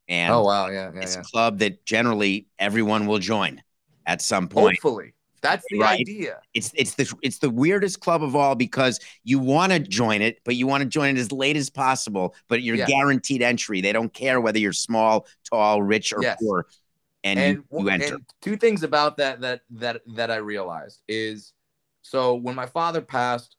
[0.08, 1.22] and oh wow, yeah, yeah, it's yeah.
[1.22, 3.62] a club that generally everyone will join
[4.04, 4.78] at some point.
[4.82, 5.14] Hopefully.
[5.42, 6.00] That's the Right.
[6.00, 6.40] idea.
[6.54, 10.40] It's it's the it's the weirdest club of all because you want to join it,
[10.44, 12.34] but you want to join it as late as possible.
[12.48, 12.86] But you're Yeah.
[12.86, 13.80] guaranteed entry.
[13.80, 16.38] They don't care whether you're small, tall, rich, or Yes.
[16.40, 16.66] poor,
[17.22, 18.14] and, and, you, you enter.
[18.14, 21.52] and two things about that that that that I realized is
[22.02, 23.56] so when my father passed,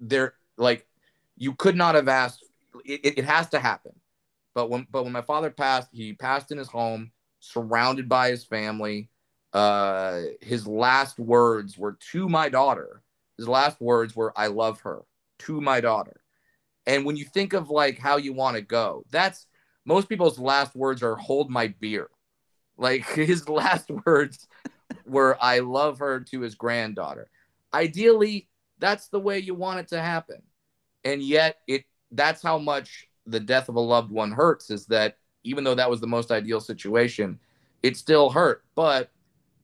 [0.00, 0.86] there like
[1.36, 2.44] you could not have asked.
[2.84, 3.92] It, it, it has to happen,
[4.54, 8.44] but when but when my father passed, he passed in his home, surrounded by his
[8.44, 9.08] family.
[9.52, 13.02] Uh, his last words were to my daughter.
[13.36, 15.02] His last words were, "I love her."
[15.40, 16.20] To my daughter.
[16.86, 19.46] And when you think of like how you want to go, that's
[19.84, 22.08] most people's last words are "Hold my beer."
[22.76, 24.48] Like his last words
[25.06, 27.28] were, I love her to his granddaughter.
[27.72, 30.42] Ideally, that's the way you want it to happen.
[31.04, 35.16] And yet, it that's how much the death of a loved one hurts is that
[35.44, 37.38] even though that was the most ideal situation,
[37.82, 38.64] it still hurt.
[38.74, 39.10] But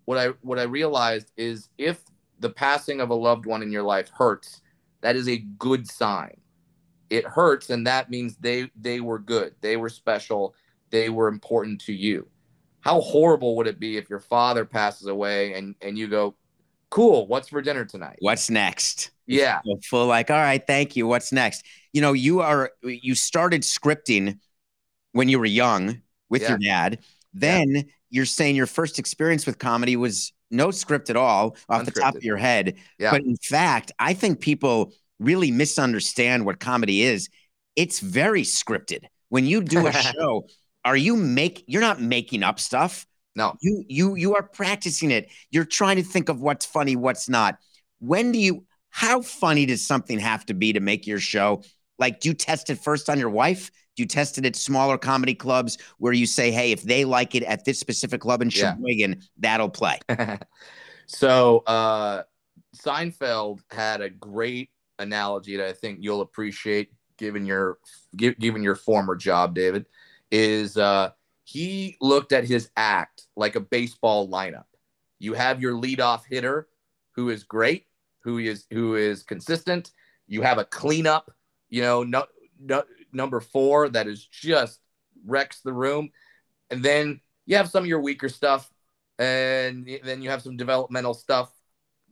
[0.08, 2.00] what I what I realized is if
[2.40, 4.62] the passing of a loved one in your life hurts,
[5.02, 6.40] that is a good sign.
[7.10, 10.54] It hurts, and that means they they were good, they were special,
[10.90, 12.28] they were important to you
[12.80, 16.34] how horrible would it be if your father passes away and and you go
[16.90, 19.10] cool what's for dinner tonight What's next?
[19.26, 21.06] yeah So full like, all right, thank you.
[21.06, 21.66] What's next?
[21.92, 24.38] You know, you are you started scripting
[25.12, 27.00] when you were young with your dad.
[27.34, 31.90] Then you're saying your first experience with comedy was no script at all off the
[31.90, 32.76] top of your head.
[32.98, 37.28] yeah But in fact, I think people really misunderstand what comedy is.
[37.76, 39.04] It's very scripted.
[39.28, 40.46] When you do a show,
[40.84, 43.06] are you make you're not making up stuff.
[43.36, 45.30] no You you you are practicing it.
[45.50, 47.58] You're trying to think of what's funny, what's not.
[47.98, 51.62] When do you how funny does something have to be to make your show?
[51.98, 53.70] Like, do you test it first on your wife?
[53.98, 57.42] You test it at smaller comedy clubs where you say, hey, if they like it
[57.44, 58.74] at this specific club in Yeah.
[58.74, 59.98] Sheboygan, that'll play?
[61.06, 62.22] so uh
[62.76, 67.78] Seinfeld had a great analogy that I think you'll appreciate given your
[68.16, 69.86] given your former job, David,
[70.30, 71.10] is uh,
[71.44, 74.64] he looked at his act like a baseball lineup.
[75.18, 76.68] You have your leadoff hitter
[77.12, 77.86] who is great,
[78.20, 79.90] who is who is consistent.
[80.26, 81.30] You have a cleanup,
[81.68, 82.26] you know, no,
[82.60, 82.82] no,
[83.12, 84.80] number four that is just
[85.26, 86.10] wrecks the room,
[86.70, 88.70] and then you have some of your weaker stuff,
[89.18, 91.50] and then you have some developmental stuff,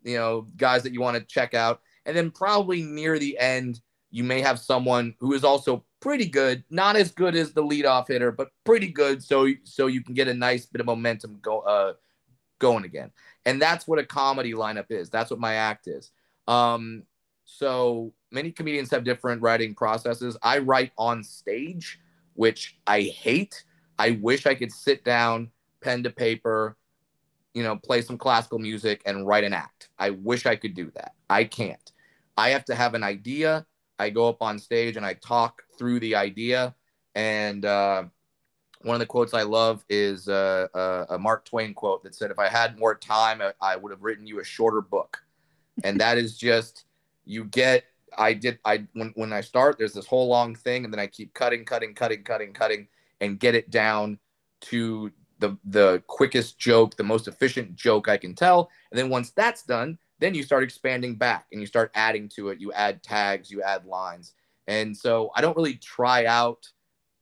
[0.03, 3.81] you know, guys that you want to check out, and then probably near the end
[4.11, 8.09] you may have someone who is also pretty good, not as good as the leadoff
[8.09, 9.23] hitter, but pretty good.
[9.23, 11.95] So so you can get a nice bit of momentum go uh,
[12.59, 13.11] going again.
[13.45, 15.11] And that's what a comedy lineup is.
[15.11, 16.11] That's what my act is.
[16.49, 17.03] Um,
[17.47, 20.37] so many comedians have different writing processes.
[20.43, 21.99] I write on stage,
[22.35, 23.65] which I hate.
[23.99, 26.77] I wish I could sit down, pen to paper,
[27.55, 29.89] you know, play some classical music and write an act.
[29.99, 31.13] I wish I could do that.
[31.31, 31.93] I can't.
[32.37, 33.65] I have to have an idea
[33.99, 36.75] I go up on stage and I talk through the idea.
[37.15, 38.05] And uh,
[38.83, 42.31] one of the quotes I love is uh, uh, a Mark Twain quote that said,
[42.31, 45.23] "If I had more time, I, I would have written you a shorter book."
[45.85, 46.86] and that is just
[47.27, 47.85] you get.
[48.17, 48.59] I did.
[48.65, 51.65] I when when I start, there's this whole long thing, and then I keep cutting,
[51.65, 52.89] cutting, cutting, cutting, cutting,
[53.21, 54.19] and get it down
[54.63, 58.71] to the the quickest joke, the most efficient joke I can tell.
[58.91, 62.49] And then once that's done, then you start expanding back and you start adding to
[62.49, 62.61] it.
[62.61, 64.33] You add tags, you add lines.
[64.67, 66.67] And so I don't really try out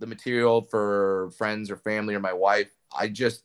[0.01, 2.71] the material for friends or family or my wife.
[2.97, 3.45] I just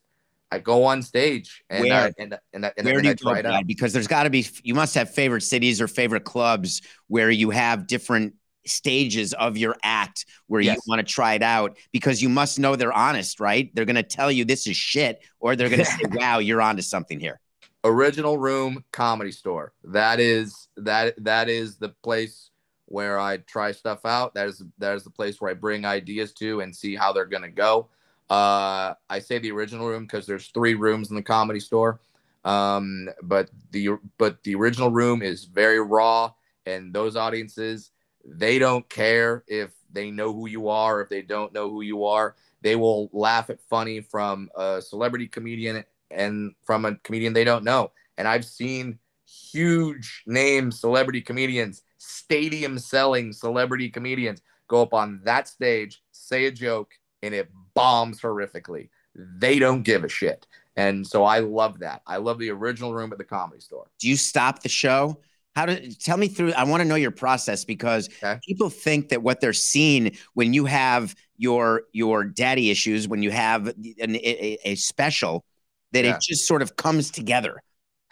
[0.51, 1.93] I go on stage and Where?
[1.93, 3.67] I, and and, and, Where and do I you try go, it out.
[3.67, 7.51] Because there's got to be, you must have favorite cities or favorite clubs where you
[7.51, 8.35] have different
[8.65, 10.77] stages of your act where Yes.
[10.77, 13.71] you want to try it out because you must know they're honest, right?
[13.73, 16.62] They're going to tell you this is shit or they're going to say, wow, you're
[16.62, 17.39] onto something here.
[17.85, 22.49] original room comedy store that is that that is the place
[22.88, 26.33] where i try stuff out that is that is the place where i bring ideas
[26.33, 27.88] to and see how they're going to go
[28.30, 32.00] uh i say the original room because there's three rooms in the comedy store
[32.46, 36.32] um but the but the original room is very raw
[36.65, 37.92] and those audiences
[38.26, 41.82] they don't care if they know who you are or if they don't know who
[41.82, 47.34] you are they will laugh at funny from a celebrity comedian and from a comedian
[47.34, 47.92] they don't know.
[48.18, 55.48] And I've seen huge name celebrity comedians, stadium selling celebrity comedians go up on that
[55.48, 56.92] stage, say a joke,
[57.24, 58.89] and it bombs horrifically.
[59.15, 60.47] They don't give a shit.
[60.75, 62.01] And so I love that.
[62.08, 63.88] I love the original room at the comedy store.
[63.99, 65.19] Do you stop the show?
[65.55, 66.53] How do tell me through?
[66.53, 68.39] I want to know your process because Okay.
[68.47, 73.32] people think that what they're seeing when you have your your daddy issues, when you
[73.32, 75.43] have an, a, a special,
[75.91, 76.15] that Yeah.
[76.15, 77.62] it just sort of comes together.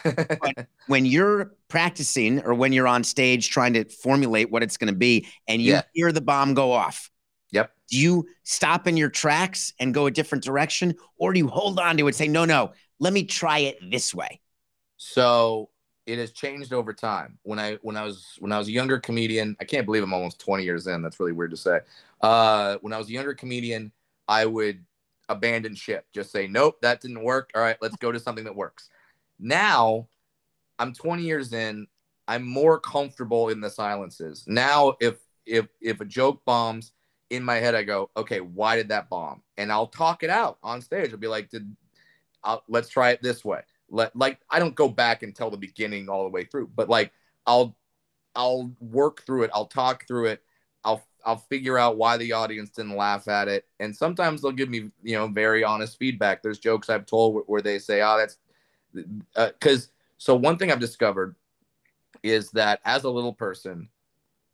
[0.87, 4.97] when you're practicing or when you're on stage trying to formulate what it's going to
[4.97, 5.81] be, and you Yeah.
[5.93, 7.09] hear the bomb go off,
[7.51, 7.71] yep.
[7.89, 11.79] do you stop in your tracks and go a different direction, or do you hold
[11.79, 14.41] on to it and say, "No, no, let me try it this way"?
[14.97, 15.69] So
[16.07, 17.37] it has changed over time.
[17.43, 20.13] When I when I was when I was a younger comedian, I can't believe I'm
[20.13, 21.01] almost 20 years in.
[21.01, 21.79] That's really weird to say.
[22.21, 23.91] Uh, when I was a younger comedian,
[24.27, 24.83] I would
[25.29, 26.05] abandon ship.
[26.13, 27.51] Just say, nope, that didn't work.
[27.53, 28.89] All right, let's go to something that works.
[29.39, 30.07] Now,
[30.79, 31.87] I'm 20 years in.
[32.27, 34.45] I'm more comfortable in the silences.
[34.47, 36.91] Now, if if if a joke bombs
[37.29, 39.41] in my head, I go, okay, why did that bomb?
[39.57, 41.11] And I'll talk it out on stage.
[41.11, 41.75] I'll be like, did
[42.43, 43.61] I'll, let's try it this way.
[43.89, 46.89] Let like I don't go back and tell the beginning all the way through, but
[46.89, 47.11] like
[47.45, 47.75] I'll
[48.35, 49.51] I'll work through it.
[49.53, 50.43] I'll talk through it.
[50.83, 53.65] I'll I'll figure out why the audience didn't laugh at it.
[53.79, 56.43] And sometimes they'll give me you know very honest feedback.
[56.43, 58.37] There's jokes I've told where, where they say, "Oh, that's,"
[59.35, 61.35] uh, because so one thing I've discovered
[62.23, 63.89] is that as a little person,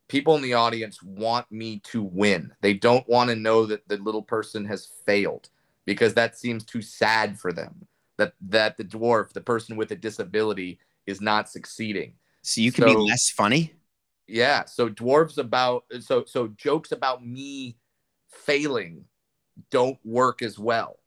[0.07, 2.53] people in the audience want me to win.
[2.61, 5.49] They don't want to know that the little person has failed
[5.85, 7.87] because that seems too sad for them.
[8.17, 12.13] That that the dwarf, the person with a disability, is not succeeding.
[12.43, 13.73] So you can be less funny.
[14.27, 14.65] Yeah.
[14.65, 17.77] So dwarves about so so jokes about me
[18.29, 19.05] failing
[19.71, 20.99] don't work as well.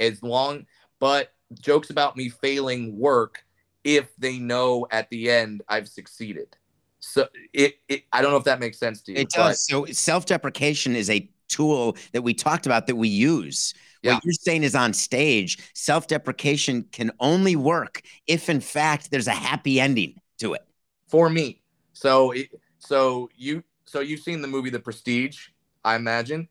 [0.00, 0.66] As long
[1.00, 3.44] but jokes about me failing work
[3.84, 6.56] if they know at the end I've succeeded.
[7.04, 9.18] So it, it I don't know if that makes sense to you.
[9.18, 9.66] It does.
[9.66, 13.74] So self-deprecation is a tool that we talked about that we use.
[14.02, 14.14] Yeah.
[14.14, 19.32] What you're saying is on stage, self-deprecation can only work if in fact there's a
[19.32, 20.62] happy ending to it.
[21.08, 21.60] for me.
[21.92, 22.48] So it,
[22.78, 25.48] so you so you've seen the movie The Prestige,
[25.84, 26.48] I imagine.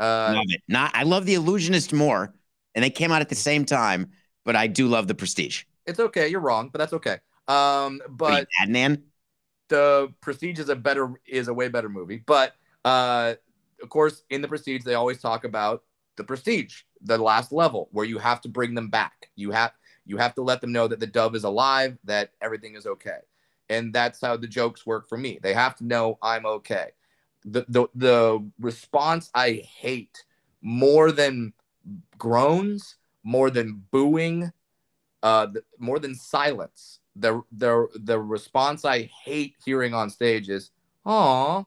[0.00, 0.60] Uh, love it.
[0.68, 2.34] Not I love the illusionist more,
[2.74, 4.10] and they came out at the same time,
[4.44, 5.62] but I do love the prestige.
[5.86, 7.18] it's okay, you're wrong, but that's okay.
[7.46, 9.02] Um, but Adnan?
[9.68, 12.22] The Prestige is a better is a way better movie.
[12.24, 12.54] But
[12.84, 13.34] uh,
[13.82, 15.82] of course, in the Prestige, they always talk about
[16.16, 19.30] the Prestige, the last level, where you have to bring them back.
[19.36, 19.72] You have
[20.06, 23.18] you have to let them know that the dove is alive, that everything is okay,
[23.68, 25.38] and that's how the jokes work for me.
[25.42, 26.90] They have to know I'm okay.
[27.44, 30.24] The the the response I hate
[30.62, 31.52] more than
[32.16, 34.52] groans, more than booing,
[35.22, 37.00] uh, th- more than silence.
[37.16, 40.70] The the the response I hate hearing on stage is,
[41.06, 41.64] "Aw."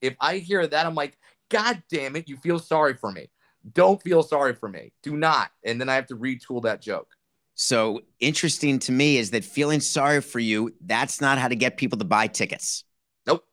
[0.00, 1.18] If I hear that, I'm like,
[1.48, 2.28] "God damn it!
[2.28, 3.30] You feel sorry for me.
[3.74, 4.92] Don't feel sorry for me.
[5.02, 7.08] Do not." And then I have to retool that joke.
[7.54, 11.76] So interesting to me is that feeling sorry for you, that's not how to get
[11.76, 12.84] people to buy tickets.
[13.26, 13.44] Nope.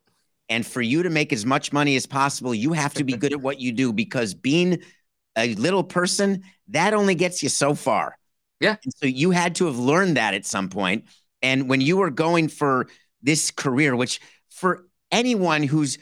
[0.47, 3.33] And for you to make as much money as possible, you have to be good
[3.33, 4.81] at what you do because being
[5.37, 8.17] a little person, that only gets you so far.
[8.59, 8.75] Yeah.
[8.83, 11.05] And so you had to have learned that at some point.
[11.41, 12.87] And when you were going for
[13.21, 15.97] this career, which for anyone who's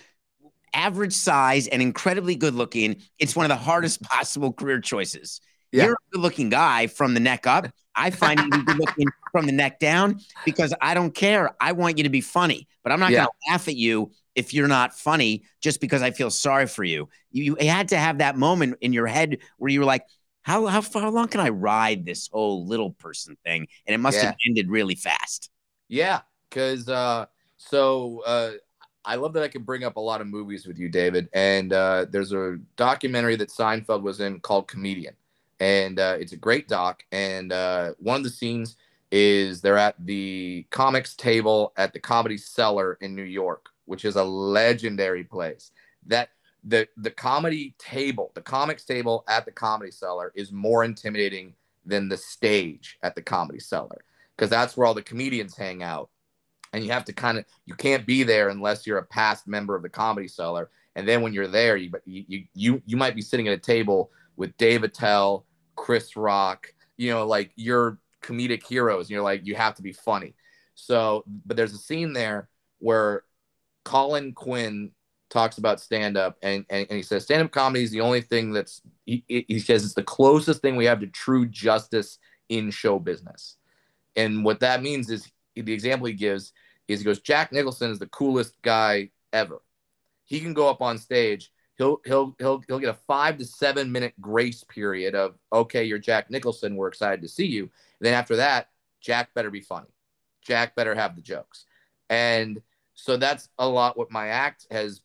[0.73, 5.41] average size and incredibly good looking, it's one of the hardest possible career choices.
[5.71, 5.85] Yeah.
[5.85, 7.67] You're a good looking guy from the neck up.
[7.95, 11.55] I find you good looking from the neck down because I don't care.
[11.59, 13.19] I want you to be funny, but I'm not Yeah.
[13.19, 16.83] going to laugh at you if you're not funny just because I feel sorry for
[16.83, 17.09] you.
[17.31, 17.57] you.
[17.59, 20.03] You had to have that moment in your head where you were like,
[20.47, 23.67] how, how far how long can I ride this whole little person thing?
[23.85, 25.51] And it must have ended really fast.
[25.89, 27.25] Yeah, because uh,
[27.57, 28.51] so uh,
[29.03, 31.27] I love that I can bring up a lot of movies with you, David.
[31.33, 35.15] And uh, there's a documentary that Seinfeld was in called Comedian,
[35.59, 37.03] and uh, it's a great doc.
[37.11, 38.77] And uh, one of the scenes
[39.11, 44.15] is they're at the comics table at the Comedy Cellar in New York, which is
[44.15, 45.71] a legendary place.
[46.05, 46.29] That
[46.67, 51.53] the the comedy table, the comics table at the Comedy Cellar, is more intimidating
[51.85, 54.03] than the stage at the Comedy Cellar
[54.37, 56.09] because that's where all the comedians hang out.
[56.73, 59.75] And you have to kind of you can't be there unless you're a past member
[59.75, 60.69] of the comedy cellar.
[60.95, 64.11] And then when you're there, you you you you might be sitting at a table
[64.35, 65.45] with Dave Attell,
[65.75, 69.05] Chris Rock, you know, like your comedic heroes.
[69.05, 70.35] And you're like, you have to be funny.
[70.75, 72.49] So, but there's a scene there
[72.79, 73.23] where
[73.85, 74.91] Colin Quinn
[75.29, 78.21] talks about stand up and, and, and he says stand up comedy is the only
[78.21, 82.19] thing that's he, he says it's the closest thing we have to true justice
[82.49, 83.57] in show business.
[84.15, 86.53] And what that means is the example he gives
[86.87, 89.61] is he goes, Jack Nicholson is the coolest guy ever.
[90.23, 91.51] He can go up on stage.
[91.77, 95.99] He'll he'll he'll he'll get a five to seven minute grace period of okay, you're
[95.99, 96.75] Jack Nicholson.
[96.75, 97.63] We're excited to see you.
[97.63, 97.71] And
[98.01, 98.69] then after that,
[98.99, 99.87] Jack better be funny.
[100.41, 101.65] Jack better have the jokes.
[102.09, 102.61] And
[102.95, 105.01] so that's a lot what my act has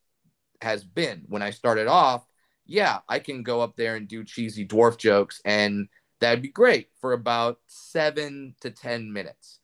[0.62, 1.24] has been.
[1.28, 2.26] When I started off,
[2.66, 5.88] yeah, I can go up there and do cheesy dwarf jokes and
[6.20, 9.58] that'd be great for about seven to 10 minutes.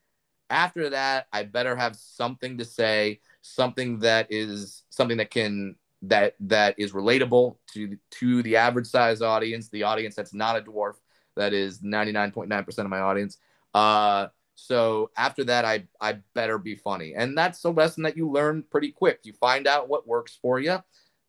[0.51, 6.35] After that, I better have something to say, something that is something that can that
[6.41, 10.95] that is relatable to to the average size audience, the audience that's not a dwarf,
[11.37, 13.39] that is 99.9% of my audience.
[13.75, 14.29] Uh
[14.61, 18.65] so after that, I I better be funny, and that's a lesson that you learn
[18.71, 19.21] pretty quick.
[19.25, 20.79] You find out what works for you.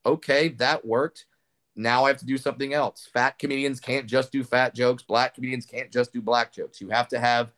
[0.05, 1.25] Okay, that worked
[1.79, 3.07] now I have to do something else.
[3.13, 5.01] Fat comedians can't just do fat jokes.
[5.01, 6.81] Black comedians can't just do black jokes.
[6.81, 7.53] You have to have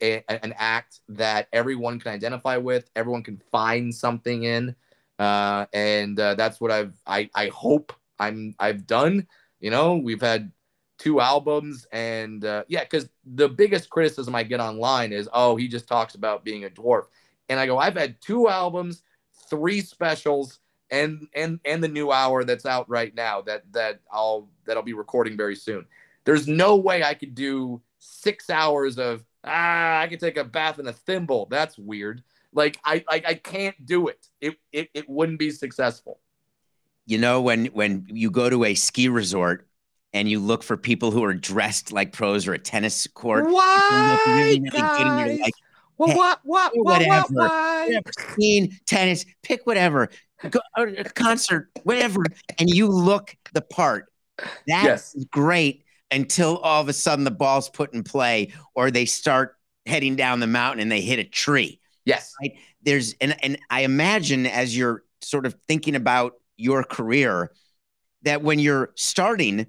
[0.00, 4.76] a, an act that everyone can identify with, everyone can find something in,
[5.18, 9.26] uh, and uh, that's what I've I I hope I'm I've done.
[9.58, 10.52] You know, we've had
[11.00, 15.66] two albums, and uh, yeah, because the biggest criticism I get online is, oh, he
[15.66, 17.04] just talks about being a dwarf,
[17.48, 19.02] and I go, I've had two albums,
[19.48, 24.48] three specials and and and the new hour that's out right now that that I'll
[24.66, 25.86] that I'll be recording very soon.
[26.24, 30.78] There's no way I could do six hours of ah I could take a bath
[30.78, 31.46] in a thimble.
[31.50, 32.22] That's weird.
[32.52, 34.26] Like I I, I can't do it.
[34.40, 34.56] it.
[34.72, 36.20] It it wouldn't be successful.
[37.06, 39.66] You know, when when you go to a ski resort
[40.12, 44.18] and you look for people who are dressed like pros or a tennis court, Why,
[44.26, 45.38] really, really good and you're guys?
[45.40, 45.54] like,
[45.98, 47.26] Well, hey, what what what what whatever.
[47.30, 48.00] why?
[48.36, 50.08] whatever, tennis, pick whatever,
[50.48, 50.60] go,
[51.14, 52.24] concert, whatever,
[52.58, 54.06] and you look the part.
[54.66, 55.16] That's Yes.
[55.30, 59.56] great until all of a sudden the ball's put in play or they start
[59.86, 61.80] heading down the mountain and they hit a tree.
[62.04, 62.34] Yes.
[62.40, 62.54] Right?
[62.82, 67.52] There's and and I imagine as you're sort of thinking about your career
[68.22, 69.66] that when you're starting,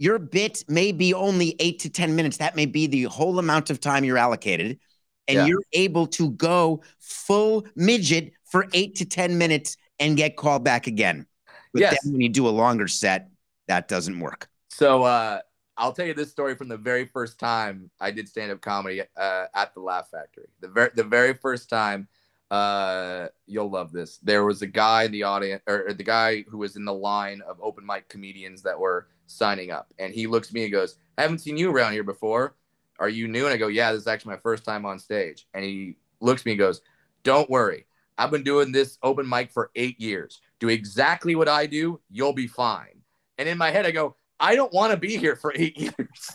[0.00, 2.38] your bit may be only eight to 10 minutes.
[2.38, 4.80] That may be the whole amount of time you're allocated.
[5.28, 5.46] And Yeah.
[5.46, 10.86] you're able to go full midget for eight to 10 minutes and get called back
[10.86, 11.26] again.
[11.74, 12.02] But Yes.
[12.02, 13.28] then when you do a longer set,
[13.68, 14.48] that doesn't work.
[14.70, 15.40] So uh,
[15.76, 19.02] I'll tell you this story from the very first time I did stand up comedy
[19.16, 20.48] uh, at the Laugh Factory.
[20.60, 22.08] The very the very first time,
[22.50, 24.16] uh, you'll love this.
[24.22, 26.94] There was a guy in the audience, or, or the guy who was in the
[26.94, 30.72] line of open mic comedians that were signing up, and he looks at me and
[30.72, 32.56] goes, "I haven't seen you around here before.
[32.98, 35.46] Are you new?" And I go, "Yeah, this is actually my first time on stage."
[35.54, 36.82] And he looks at me and goes,
[37.22, 37.86] "Don't worry,
[38.18, 40.40] I've been doing this open mic for eight years.
[40.58, 43.02] Do exactly what I do, you'll be fine."
[43.38, 46.30] And in my head, I go, I don't want to be here for eight years.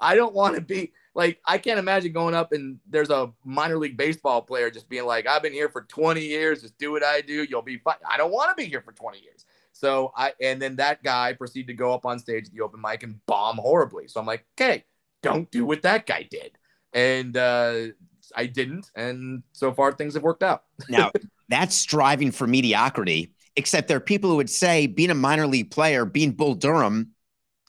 [0.00, 3.76] I don't want to be like, I can't imagine going up and there's a minor
[3.76, 7.04] league baseball player just being like, I've been here for 20 years, just do what
[7.04, 7.96] I do, you'll be fine.
[8.08, 9.44] I don't want to be here for 20 years.
[9.74, 12.80] So I, and then that guy proceeded to go up on stage at the open
[12.80, 14.08] mic and bomb horribly.
[14.08, 14.84] So I'm like, okay,
[15.22, 16.52] don't do what that guy did.
[16.92, 17.88] And uh,
[18.34, 18.90] I didn't.
[18.94, 20.64] And so far, things have worked out.
[20.88, 21.10] now,
[21.48, 25.70] that's striving for mediocrity except there are people who would say being a minor league
[25.70, 27.12] player, being Bull Durham,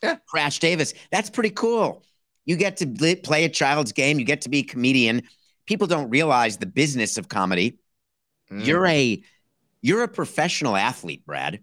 [0.02, 0.16] yeah.
[0.26, 2.02] Crash Davis, that's pretty cool.
[2.44, 5.22] You get to play a child's game, you get to be a comedian.
[5.66, 7.78] People don't realize the business of comedy.
[8.50, 8.64] Mm.
[8.64, 9.22] You're a
[9.82, 11.62] you're a professional athlete, Brad.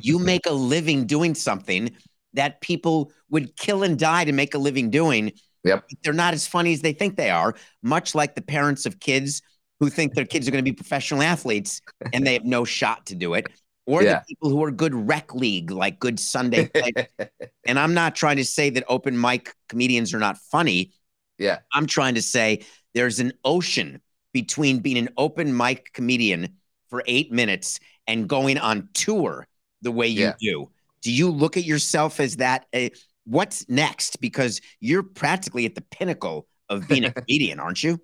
[0.00, 1.94] You make a living doing something
[2.34, 5.32] that people would kill and die to make a living doing.
[5.64, 5.84] Yep.
[6.04, 9.42] They're not as funny as they think they are, much like the parents of kids
[9.80, 11.80] who think their kids are going to be professional athletes
[12.12, 13.46] and they have no shot to do it,
[13.84, 14.20] or yeah.
[14.20, 16.70] the people who are good rec league, like good Sunday
[17.66, 20.92] and I'm not trying to say that open mic comedians are not funny.
[21.38, 21.58] Yeah.
[21.74, 22.64] I'm trying to say
[22.94, 24.00] there's an ocean
[24.32, 26.56] between being an open mic comedian
[26.88, 29.46] for eight minutes and going on tour
[29.82, 30.34] the way you yeah.
[30.40, 30.70] do.
[31.02, 32.66] Do you look at yourself as that?
[32.72, 32.88] Uh,
[33.24, 34.20] what's next?
[34.20, 38.00] Because you're practically at the pinnacle of being a comedian, aren't you?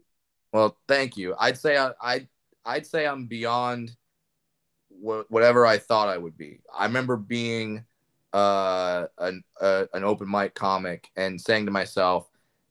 [0.52, 1.34] Well, thank you.
[1.38, 2.28] I'd say I, I
[2.64, 3.96] I'd say I'm beyond
[4.88, 6.60] wh- whatever I thought I would be.
[6.72, 7.84] I remember being
[8.32, 12.28] uh, an uh, an open mic comic and saying to myself,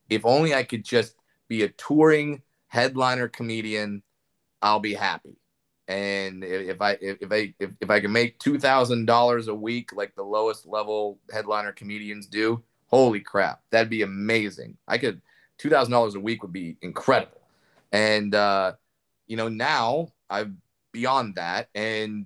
[0.09, 1.15] if only I could just
[1.47, 4.03] be a touring headliner comedian,
[4.61, 5.40] I'll be happy.
[5.91, 9.91] And if I if, I if, if I can make two thousand dollars a week
[9.91, 14.77] like the lowest level headliner comedians do, holy crap, that'd be amazing.
[14.87, 15.21] I could
[15.57, 17.41] two thousand dollars a week would be incredible.
[17.91, 18.73] And uh,
[19.27, 20.53] you know, now I've
[20.93, 22.25] beyond that, and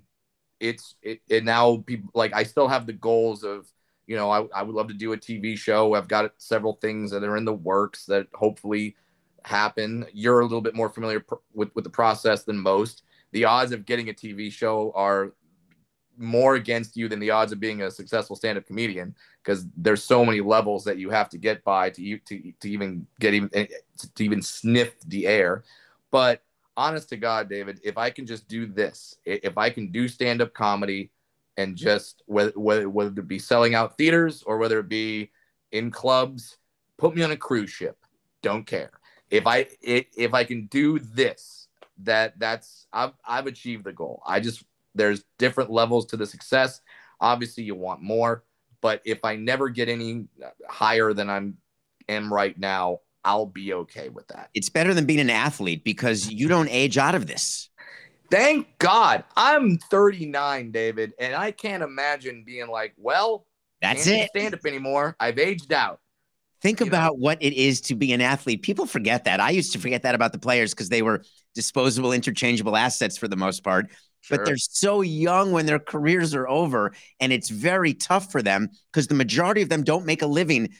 [0.60, 3.66] it's it, it now people like I still have the goals of
[4.06, 5.94] you know I, I would love to do a TV show.
[5.94, 8.94] I've got several things that are in the works that hopefully
[9.42, 10.06] happen.
[10.12, 13.02] You're a little bit more familiar pr- with with the process than most.
[13.36, 15.34] The odds of getting a TV show are
[16.16, 19.14] more against you than the odds of being a successful stand-up comedian
[19.44, 23.06] because there's so many levels that you have to get by to to, to even
[23.20, 23.66] get even eh,
[24.14, 25.64] to even sniff the air.
[26.10, 26.42] But
[26.78, 30.52] honest to god david if i can just do this if i can do stand-up
[30.52, 31.10] comedy
[31.56, 35.30] and just whether, whether whether it be selling out theaters or whether it be
[35.72, 36.58] in clubs
[36.96, 37.98] put me on a cruise ship.
[38.42, 38.92] Don't care.
[39.30, 41.65] If i if i can do this
[42.02, 44.64] that that's i've, I've achieved the goal i just
[44.96, 46.80] there's different levels to the success.
[47.20, 48.44] Obviously, you want more,
[48.80, 50.26] but if I never get any
[50.68, 51.58] higher than I'm
[52.08, 54.50] am right now, I'll be okay with that.
[54.54, 57.68] It's better than being an athlete because you don't age out of this.
[58.30, 59.24] Thank God.
[59.36, 63.46] I'm 39, David, and I can't imagine being like, well,
[63.80, 64.30] that's it.
[64.30, 65.16] Stand up anymore.
[65.20, 66.00] I've aged out.
[66.62, 67.24] Think you about know?
[67.24, 68.62] what it is to be an athlete.
[68.62, 69.40] People forget that.
[69.40, 71.22] I used to forget that about the players because they were
[71.54, 73.90] disposable, interchangeable assets for the most part.
[74.22, 74.38] Sure.
[74.38, 78.70] But they're so young when their careers are over, and it's very tough for them
[78.92, 80.70] because the majority of them don't make a living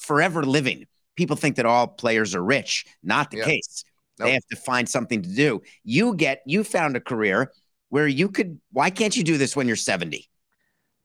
[0.00, 0.86] forever living.
[1.16, 2.86] People think that all players are rich.
[3.02, 3.44] Not the yeah.
[3.44, 3.84] case.
[4.18, 4.26] Nope.
[4.26, 5.62] They have to find something to do.
[5.84, 7.50] You get you found a career
[7.88, 8.60] where you could.
[8.70, 10.28] Why can't you do this when you're 70?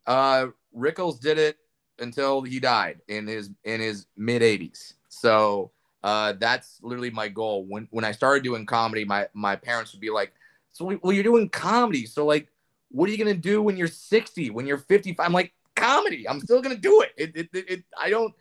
[0.05, 1.57] Uh, Rickles did it
[2.00, 4.93] until he died in his in his mid 80s.
[5.10, 5.72] So
[6.04, 7.66] uh, that's literally my goal.
[7.68, 10.34] When when I started doing comedy, my my parents would be like,
[10.78, 12.06] so, well, you're doing comedy.
[12.06, 12.50] So, like,
[12.89, 14.52] what are you gonna do when you're 60?
[14.52, 15.26] When you're 55?
[15.26, 16.30] I'm like, comedy.
[16.30, 17.14] I'm still gonna do it.
[17.18, 18.34] It, it, it, it I don't.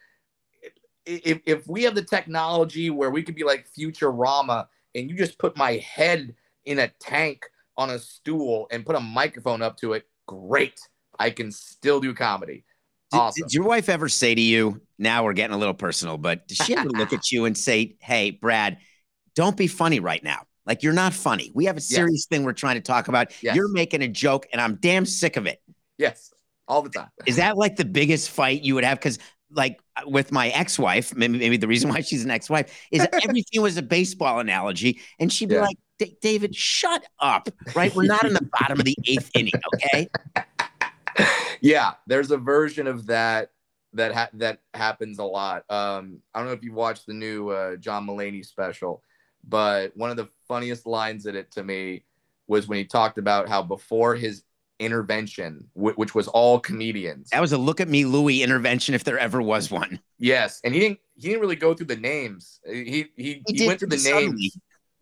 [1.06, 5.38] If if we have the technology where we could be like Futurama, and you just
[5.38, 6.34] put my head
[6.66, 7.46] in a tank
[7.78, 10.80] on a stool and put a microphone up to it, great.
[11.18, 12.64] I can still do comedy.
[13.16, 13.42] Did, awesome.
[13.48, 16.56] did, your wife ever say to you, now we're getting a little personal, but did
[16.58, 18.78] she ever look at you and say, Hey, Brad,
[19.34, 20.46] don't be funny right now?
[20.66, 21.52] Like you're not funny.
[21.54, 22.26] We have a serious yes.
[22.26, 23.32] thing we're trying to talk about.
[23.42, 23.54] Yes.
[23.54, 25.62] You're making a joke, and I'm damn sick of it.
[25.96, 26.32] Yes,
[26.66, 27.08] all the time.
[27.24, 28.98] Is that like the biggest fight you would have?
[28.98, 29.18] Because
[29.50, 33.76] like with my ex-wife, maybe, maybe the reason why she's an ex-wife is everything was
[33.76, 35.62] a baseball analogy, and she'd be yeah.
[35.62, 35.76] like,
[36.20, 37.94] "David, shut up!" Right?
[37.94, 40.08] We're not in the bottom of the eighth inning, okay?
[41.60, 43.50] yeah, there's a version of that
[43.92, 45.64] that ha- that happens a lot.
[45.70, 49.02] Um, I don't know if you've watched the new uh, John Mulaney special,
[49.48, 52.04] but one of the funniest lines in it to me
[52.46, 54.42] was when he talked about how before his
[54.78, 57.30] intervention, wh- which was all comedians.
[57.30, 60.00] That was a look at me, Louie intervention, if there ever was one.
[60.18, 62.60] Yes, and he didn't he didn't really go through the names.
[62.66, 64.26] He he He he, went through the subtly.
[64.28, 64.58] names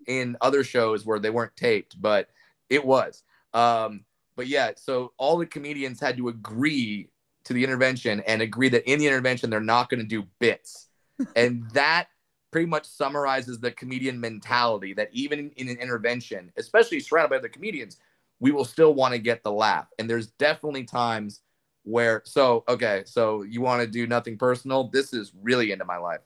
[0.06, 2.28] in other shows where they weren't taped, but
[2.70, 3.22] it was.
[3.52, 4.04] Um,
[4.36, 7.08] but yeah, so all the comedians had to agree
[7.44, 10.88] to the intervention and agree that in the intervention they're not going to do bits,
[11.36, 12.08] and that
[12.50, 17.48] pretty much summarizes the comedian mentality that even in, an intervention, especially surrounded by other
[17.48, 17.98] comedians,
[18.38, 19.88] we will still want to get the laugh.
[19.98, 21.40] And there's definitely times
[21.86, 24.88] where so okay so you want to do nothing personal?
[24.88, 26.20] This is really into my life.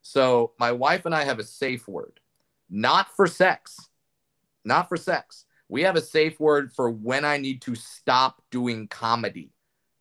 [0.00, 2.18] So my wife and i have a safe word.
[2.70, 3.76] Not for sex.
[4.64, 8.86] Not for sex we have a safe word for when i need to stop doing
[8.88, 9.50] comedy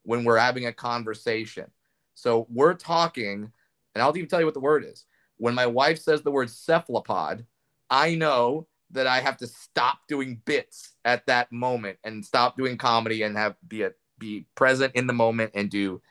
[0.04, 1.66] when we're having a conversation
[2.14, 3.52] so we're talking
[3.96, 5.06] and i'll even tell you what the word is
[5.38, 7.46] when my wife says the word cephalopod
[7.90, 12.78] i know that i have to stop doing bits at that moment and stop doing
[12.78, 13.92] comedy and have be a
[14.22, 16.02] be present in the moment and do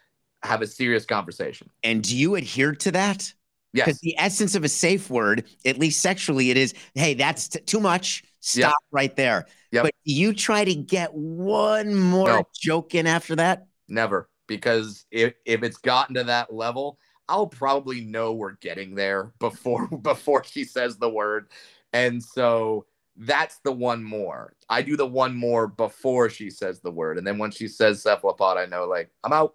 [0.42, 1.70] have a serious conversation.
[1.82, 3.32] And do you adhere to that?
[3.72, 7.60] Because the essence of a safe word, at least sexually, it is, hey, that's t-
[7.60, 8.24] too much.
[8.40, 9.46] Stop right there.
[9.72, 9.84] Yep.
[9.84, 12.48] But you try to get one more No.
[12.58, 13.66] joke in after that?
[13.88, 14.28] Never.
[14.48, 16.98] Because if, if it's gotten to that level,
[17.28, 21.50] I'll probably know we're getting there before before she says the word.
[21.92, 24.54] And so that's the one more.
[24.68, 27.18] I do the one more before she says the word.
[27.18, 29.54] And then when she says cephalopod, I know like I'm out.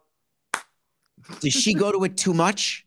[1.42, 2.85] Does she go to it too much?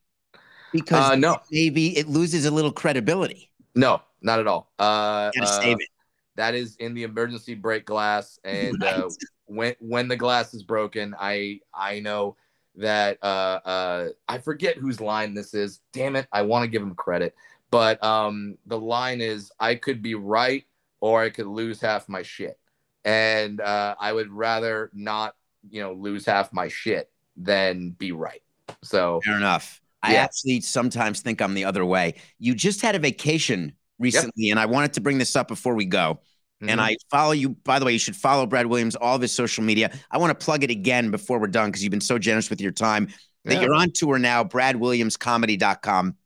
[0.73, 1.41] Because Uh, no.
[1.51, 3.51] maybe it loses a little credibility.
[3.75, 4.71] No, not at all.
[4.79, 5.89] Uh, Gotta uh, save it.
[6.37, 9.09] that is in the emergency break glass and uh,
[9.47, 12.37] when when the glass is broken i i know
[12.77, 16.83] that uh uh i forget whose line this is damn it i want to give
[16.83, 17.35] him credit
[17.71, 20.65] but um the line is i could be right
[21.01, 22.59] or i could lose half my shit
[23.05, 25.35] and uh i would rather not
[25.71, 28.43] you know lose half my shit than be right
[28.83, 29.81] so Fair enough.
[30.03, 30.25] I Yeah.
[30.25, 32.15] actually sometimes think I'm the other way.
[32.39, 35.85] You just had a vacation recently, and I wanted to bring this up before we
[35.85, 36.21] go.
[36.61, 36.85] And mhm.
[36.85, 37.51] I follow you.
[37.51, 39.93] By the way, you should follow Brad Williams, all of his social media.
[40.11, 42.61] I want to plug it again before we're done because you've been so generous with
[42.61, 43.09] your time.
[43.45, 43.63] That Yeah.
[43.63, 46.17] you're on tour now, bradwilliamscomedy.com,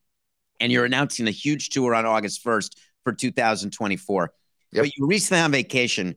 [0.60, 4.32] and you're announcing a huge tour on August 1st for 2024.
[4.72, 4.82] Yep.
[4.84, 6.14] But you were recently on vacation,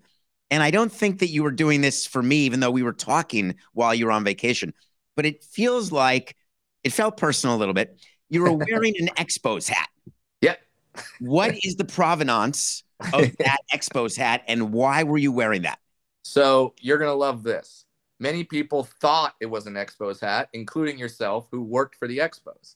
[0.49, 2.93] and I don't think that you were doing this for me, even though we were
[2.93, 4.73] talking while you were on vacation.
[5.15, 6.35] But it feels like
[6.85, 7.99] it felt personal a little bit.
[8.29, 9.89] You were wearing an Expos hat.
[10.41, 10.59] Yep.
[11.19, 15.79] What is the provenance of that Expos hat, and why were you wearing that?
[16.23, 17.85] So you're gonna love this.
[18.19, 22.75] Many people thought it was an Expos hat, including yourself, who worked for the Expos.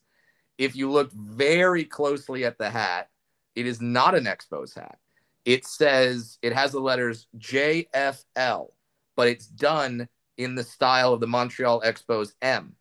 [0.58, 3.08] If you look very closely at the hat,
[3.54, 4.98] it is not an Expos hat.
[5.46, 8.68] It says it has the letters JFL,
[9.16, 12.74] but it's done in the style of the Montreal Expos M.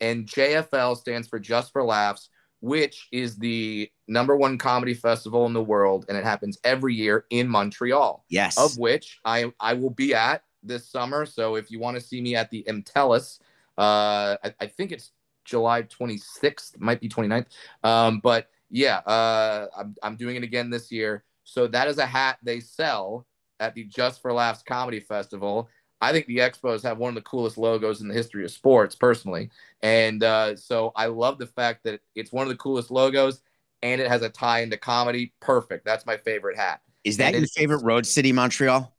[0.00, 2.28] And JFL stands for Just for Laughs,
[2.60, 7.26] which is the number one comedy festival in the world, and it happens every year
[7.30, 8.56] in Montreal Yes.
[8.56, 11.26] of which I I will be at this summer.
[11.26, 13.40] So if you want to see me at the MTELUS,
[13.78, 15.12] uh, I, I think it's
[15.44, 17.46] July 26th, might be 29th.
[17.84, 21.24] Um, but yeah, uh, I'm I'm doing it again this year.
[21.44, 23.26] So that is a hat they sell
[23.60, 25.68] at the Just for Laughs Comedy Festival.
[26.00, 28.94] I think the Expos have one of the coolest logos in the history of sports,
[28.94, 29.50] personally.
[29.82, 33.40] And uh, so I love the fact that it's one of the coolest logos
[33.82, 35.32] and it has a tie into comedy.
[35.40, 35.84] Perfect.
[35.84, 36.80] That's my favorite hat.
[37.04, 38.92] is that and your favorite road city, Montreal?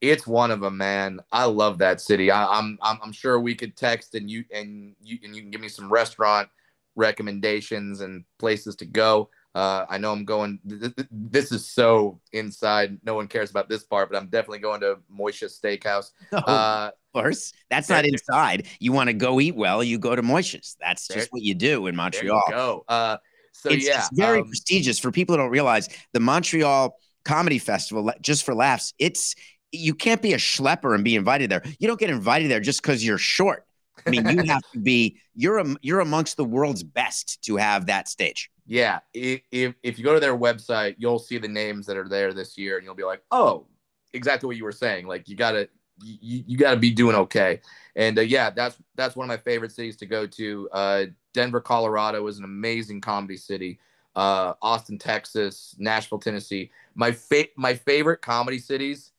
[0.00, 1.20] It's one of them, man.
[1.32, 2.30] I love that city.
[2.30, 5.50] I, I'm, I'm I'm sure we could text and you and you and you can
[5.50, 6.48] give me some restaurant
[6.94, 9.30] recommendations and places to go.
[9.54, 10.60] Uh, I know I'm going.
[10.68, 12.98] th- th- This is so inside.
[13.02, 16.10] No one cares about this part, but I'm definitely going to Moishes Steakhouse.
[16.32, 17.52] Uh, of course.
[17.70, 18.66] That's not inside.
[18.78, 20.76] You want to go eat well, you go to Moishes.
[20.80, 22.42] That's There- just what you do in there Montreal.
[22.48, 22.84] you go.
[22.88, 23.16] Uh,
[23.52, 27.58] so it's, yeah, it's very um, prestigious for people who don't realize the Montreal Comedy
[27.58, 28.94] Festival, just for laughs.
[28.98, 29.34] It's
[29.72, 31.62] you can't be a schlepper and be invited there.
[31.80, 33.64] You don't get invited there just because you're short.
[34.06, 35.18] I mean, you have to be.
[35.34, 38.50] You're a, you're amongst the world's best to have that stage.
[38.68, 39.00] Yeah.
[39.14, 42.58] If, if you go to their website, you'll see the names that are there this
[42.58, 43.66] year, and you'll be like, oh,
[44.12, 45.06] exactly what you were saying.
[45.06, 45.68] Like you gotta
[46.00, 47.60] you, you gotta be doing okay.
[47.96, 50.68] And uh, yeah, that's that's one of my favorite cities to go to.
[50.70, 53.80] Uh, Denver, Colorado is an amazing comedy city.
[54.14, 56.70] Uh, Austin, Texas, Nashville, Tennessee.
[56.94, 59.12] My fa- my favorite comedy cities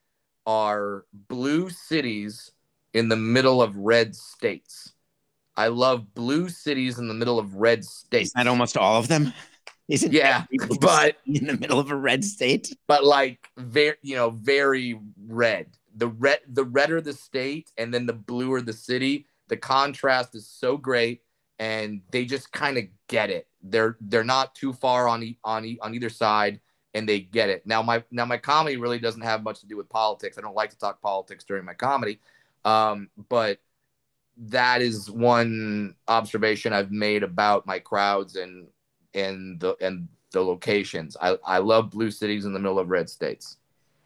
[0.45, 2.51] are blue cities
[2.93, 4.93] in the middle of red states.
[5.59, 8.31] I love blue cities in the middle of red states.
[8.35, 9.33] That almost all of them?
[9.89, 10.45] Isn't Yeah,
[10.81, 12.75] but- in the middle of a red state?
[12.87, 18.05] but like very you know very red the red the redder the state and then
[18.05, 21.23] the bluer the city the contrast is so great
[21.57, 25.65] and they just kind of get it they're they're not too far on e- on
[25.65, 26.59] e- on either side
[26.93, 29.75] and they get it now my now my comedy really doesn't have much to do
[29.75, 32.19] with politics i don't like to talk politics during my comedy
[32.63, 33.57] um but
[34.39, 38.67] that is one observation i've made about my crowds and
[39.13, 41.15] and the and the locations.
[41.19, 43.57] I, I love blue cities in the middle of red states.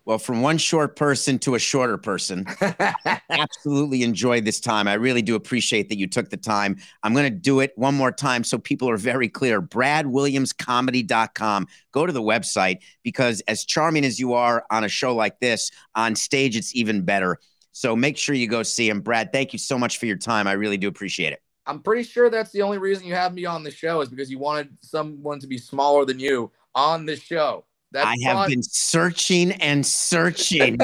[0.05, 2.45] Well, from one short person to a shorter person,
[3.29, 4.85] absolutely enjoyed this time.
[4.85, 6.75] I really do appreciate that you took the time.
[7.03, 9.61] I'm going to do it one more time so people are very clear.
[9.61, 11.67] BradWilliamsComedy.com.
[11.93, 15.71] Go to the website because, as charming as you are on a show like this,
[15.95, 17.39] on stage, it's even better.
[17.73, 19.01] So make sure you go see him.
[19.01, 20.47] Brad, thank you so much for your time.
[20.47, 21.41] I really do appreciate it.
[21.65, 24.29] I'm pretty sure that's the only reason you have me on the show is because
[24.29, 27.65] you wanted someone to be smaller than you on the show.
[27.91, 30.77] That's I have been searching and searching.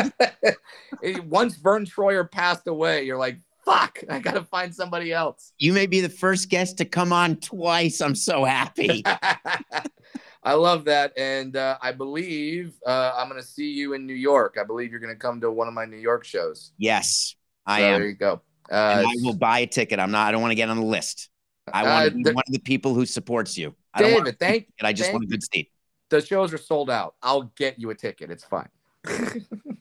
[1.28, 5.54] Once Verne Troyer passed away, you're like, fuck, I got to find somebody else.
[5.58, 8.00] you may be the first guest to come on twice.
[8.02, 9.04] I'm so happy.
[10.50, 11.14] I love that.
[11.16, 14.58] And uh, I believe uh, I'm going to see you in New York.
[14.60, 16.72] I believe you're going to come to one of my New York shows.
[16.80, 17.36] yes,
[17.68, 18.00] I So am.
[18.00, 18.42] There you go.
[18.72, 20.00] and Uh, I will buy a ticket.
[20.00, 20.28] I'm not.
[20.28, 21.30] I don't want to get on the list.
[21.72, 23.76] I want uh, to be the- one of the people who supports you.
[23.94, 24.84] I don't want David, thank it.
[24.86, 25.72] I just thank want a good seat.
[26.10, 27.14] the shows are sold out.
[27.22, 28.32] I'll get you a ticket.
[28.32, 28.70] It's fine.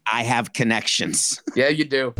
[0.06, 1.42] I have connections.
[1.56, 2.14] Yeah, you do.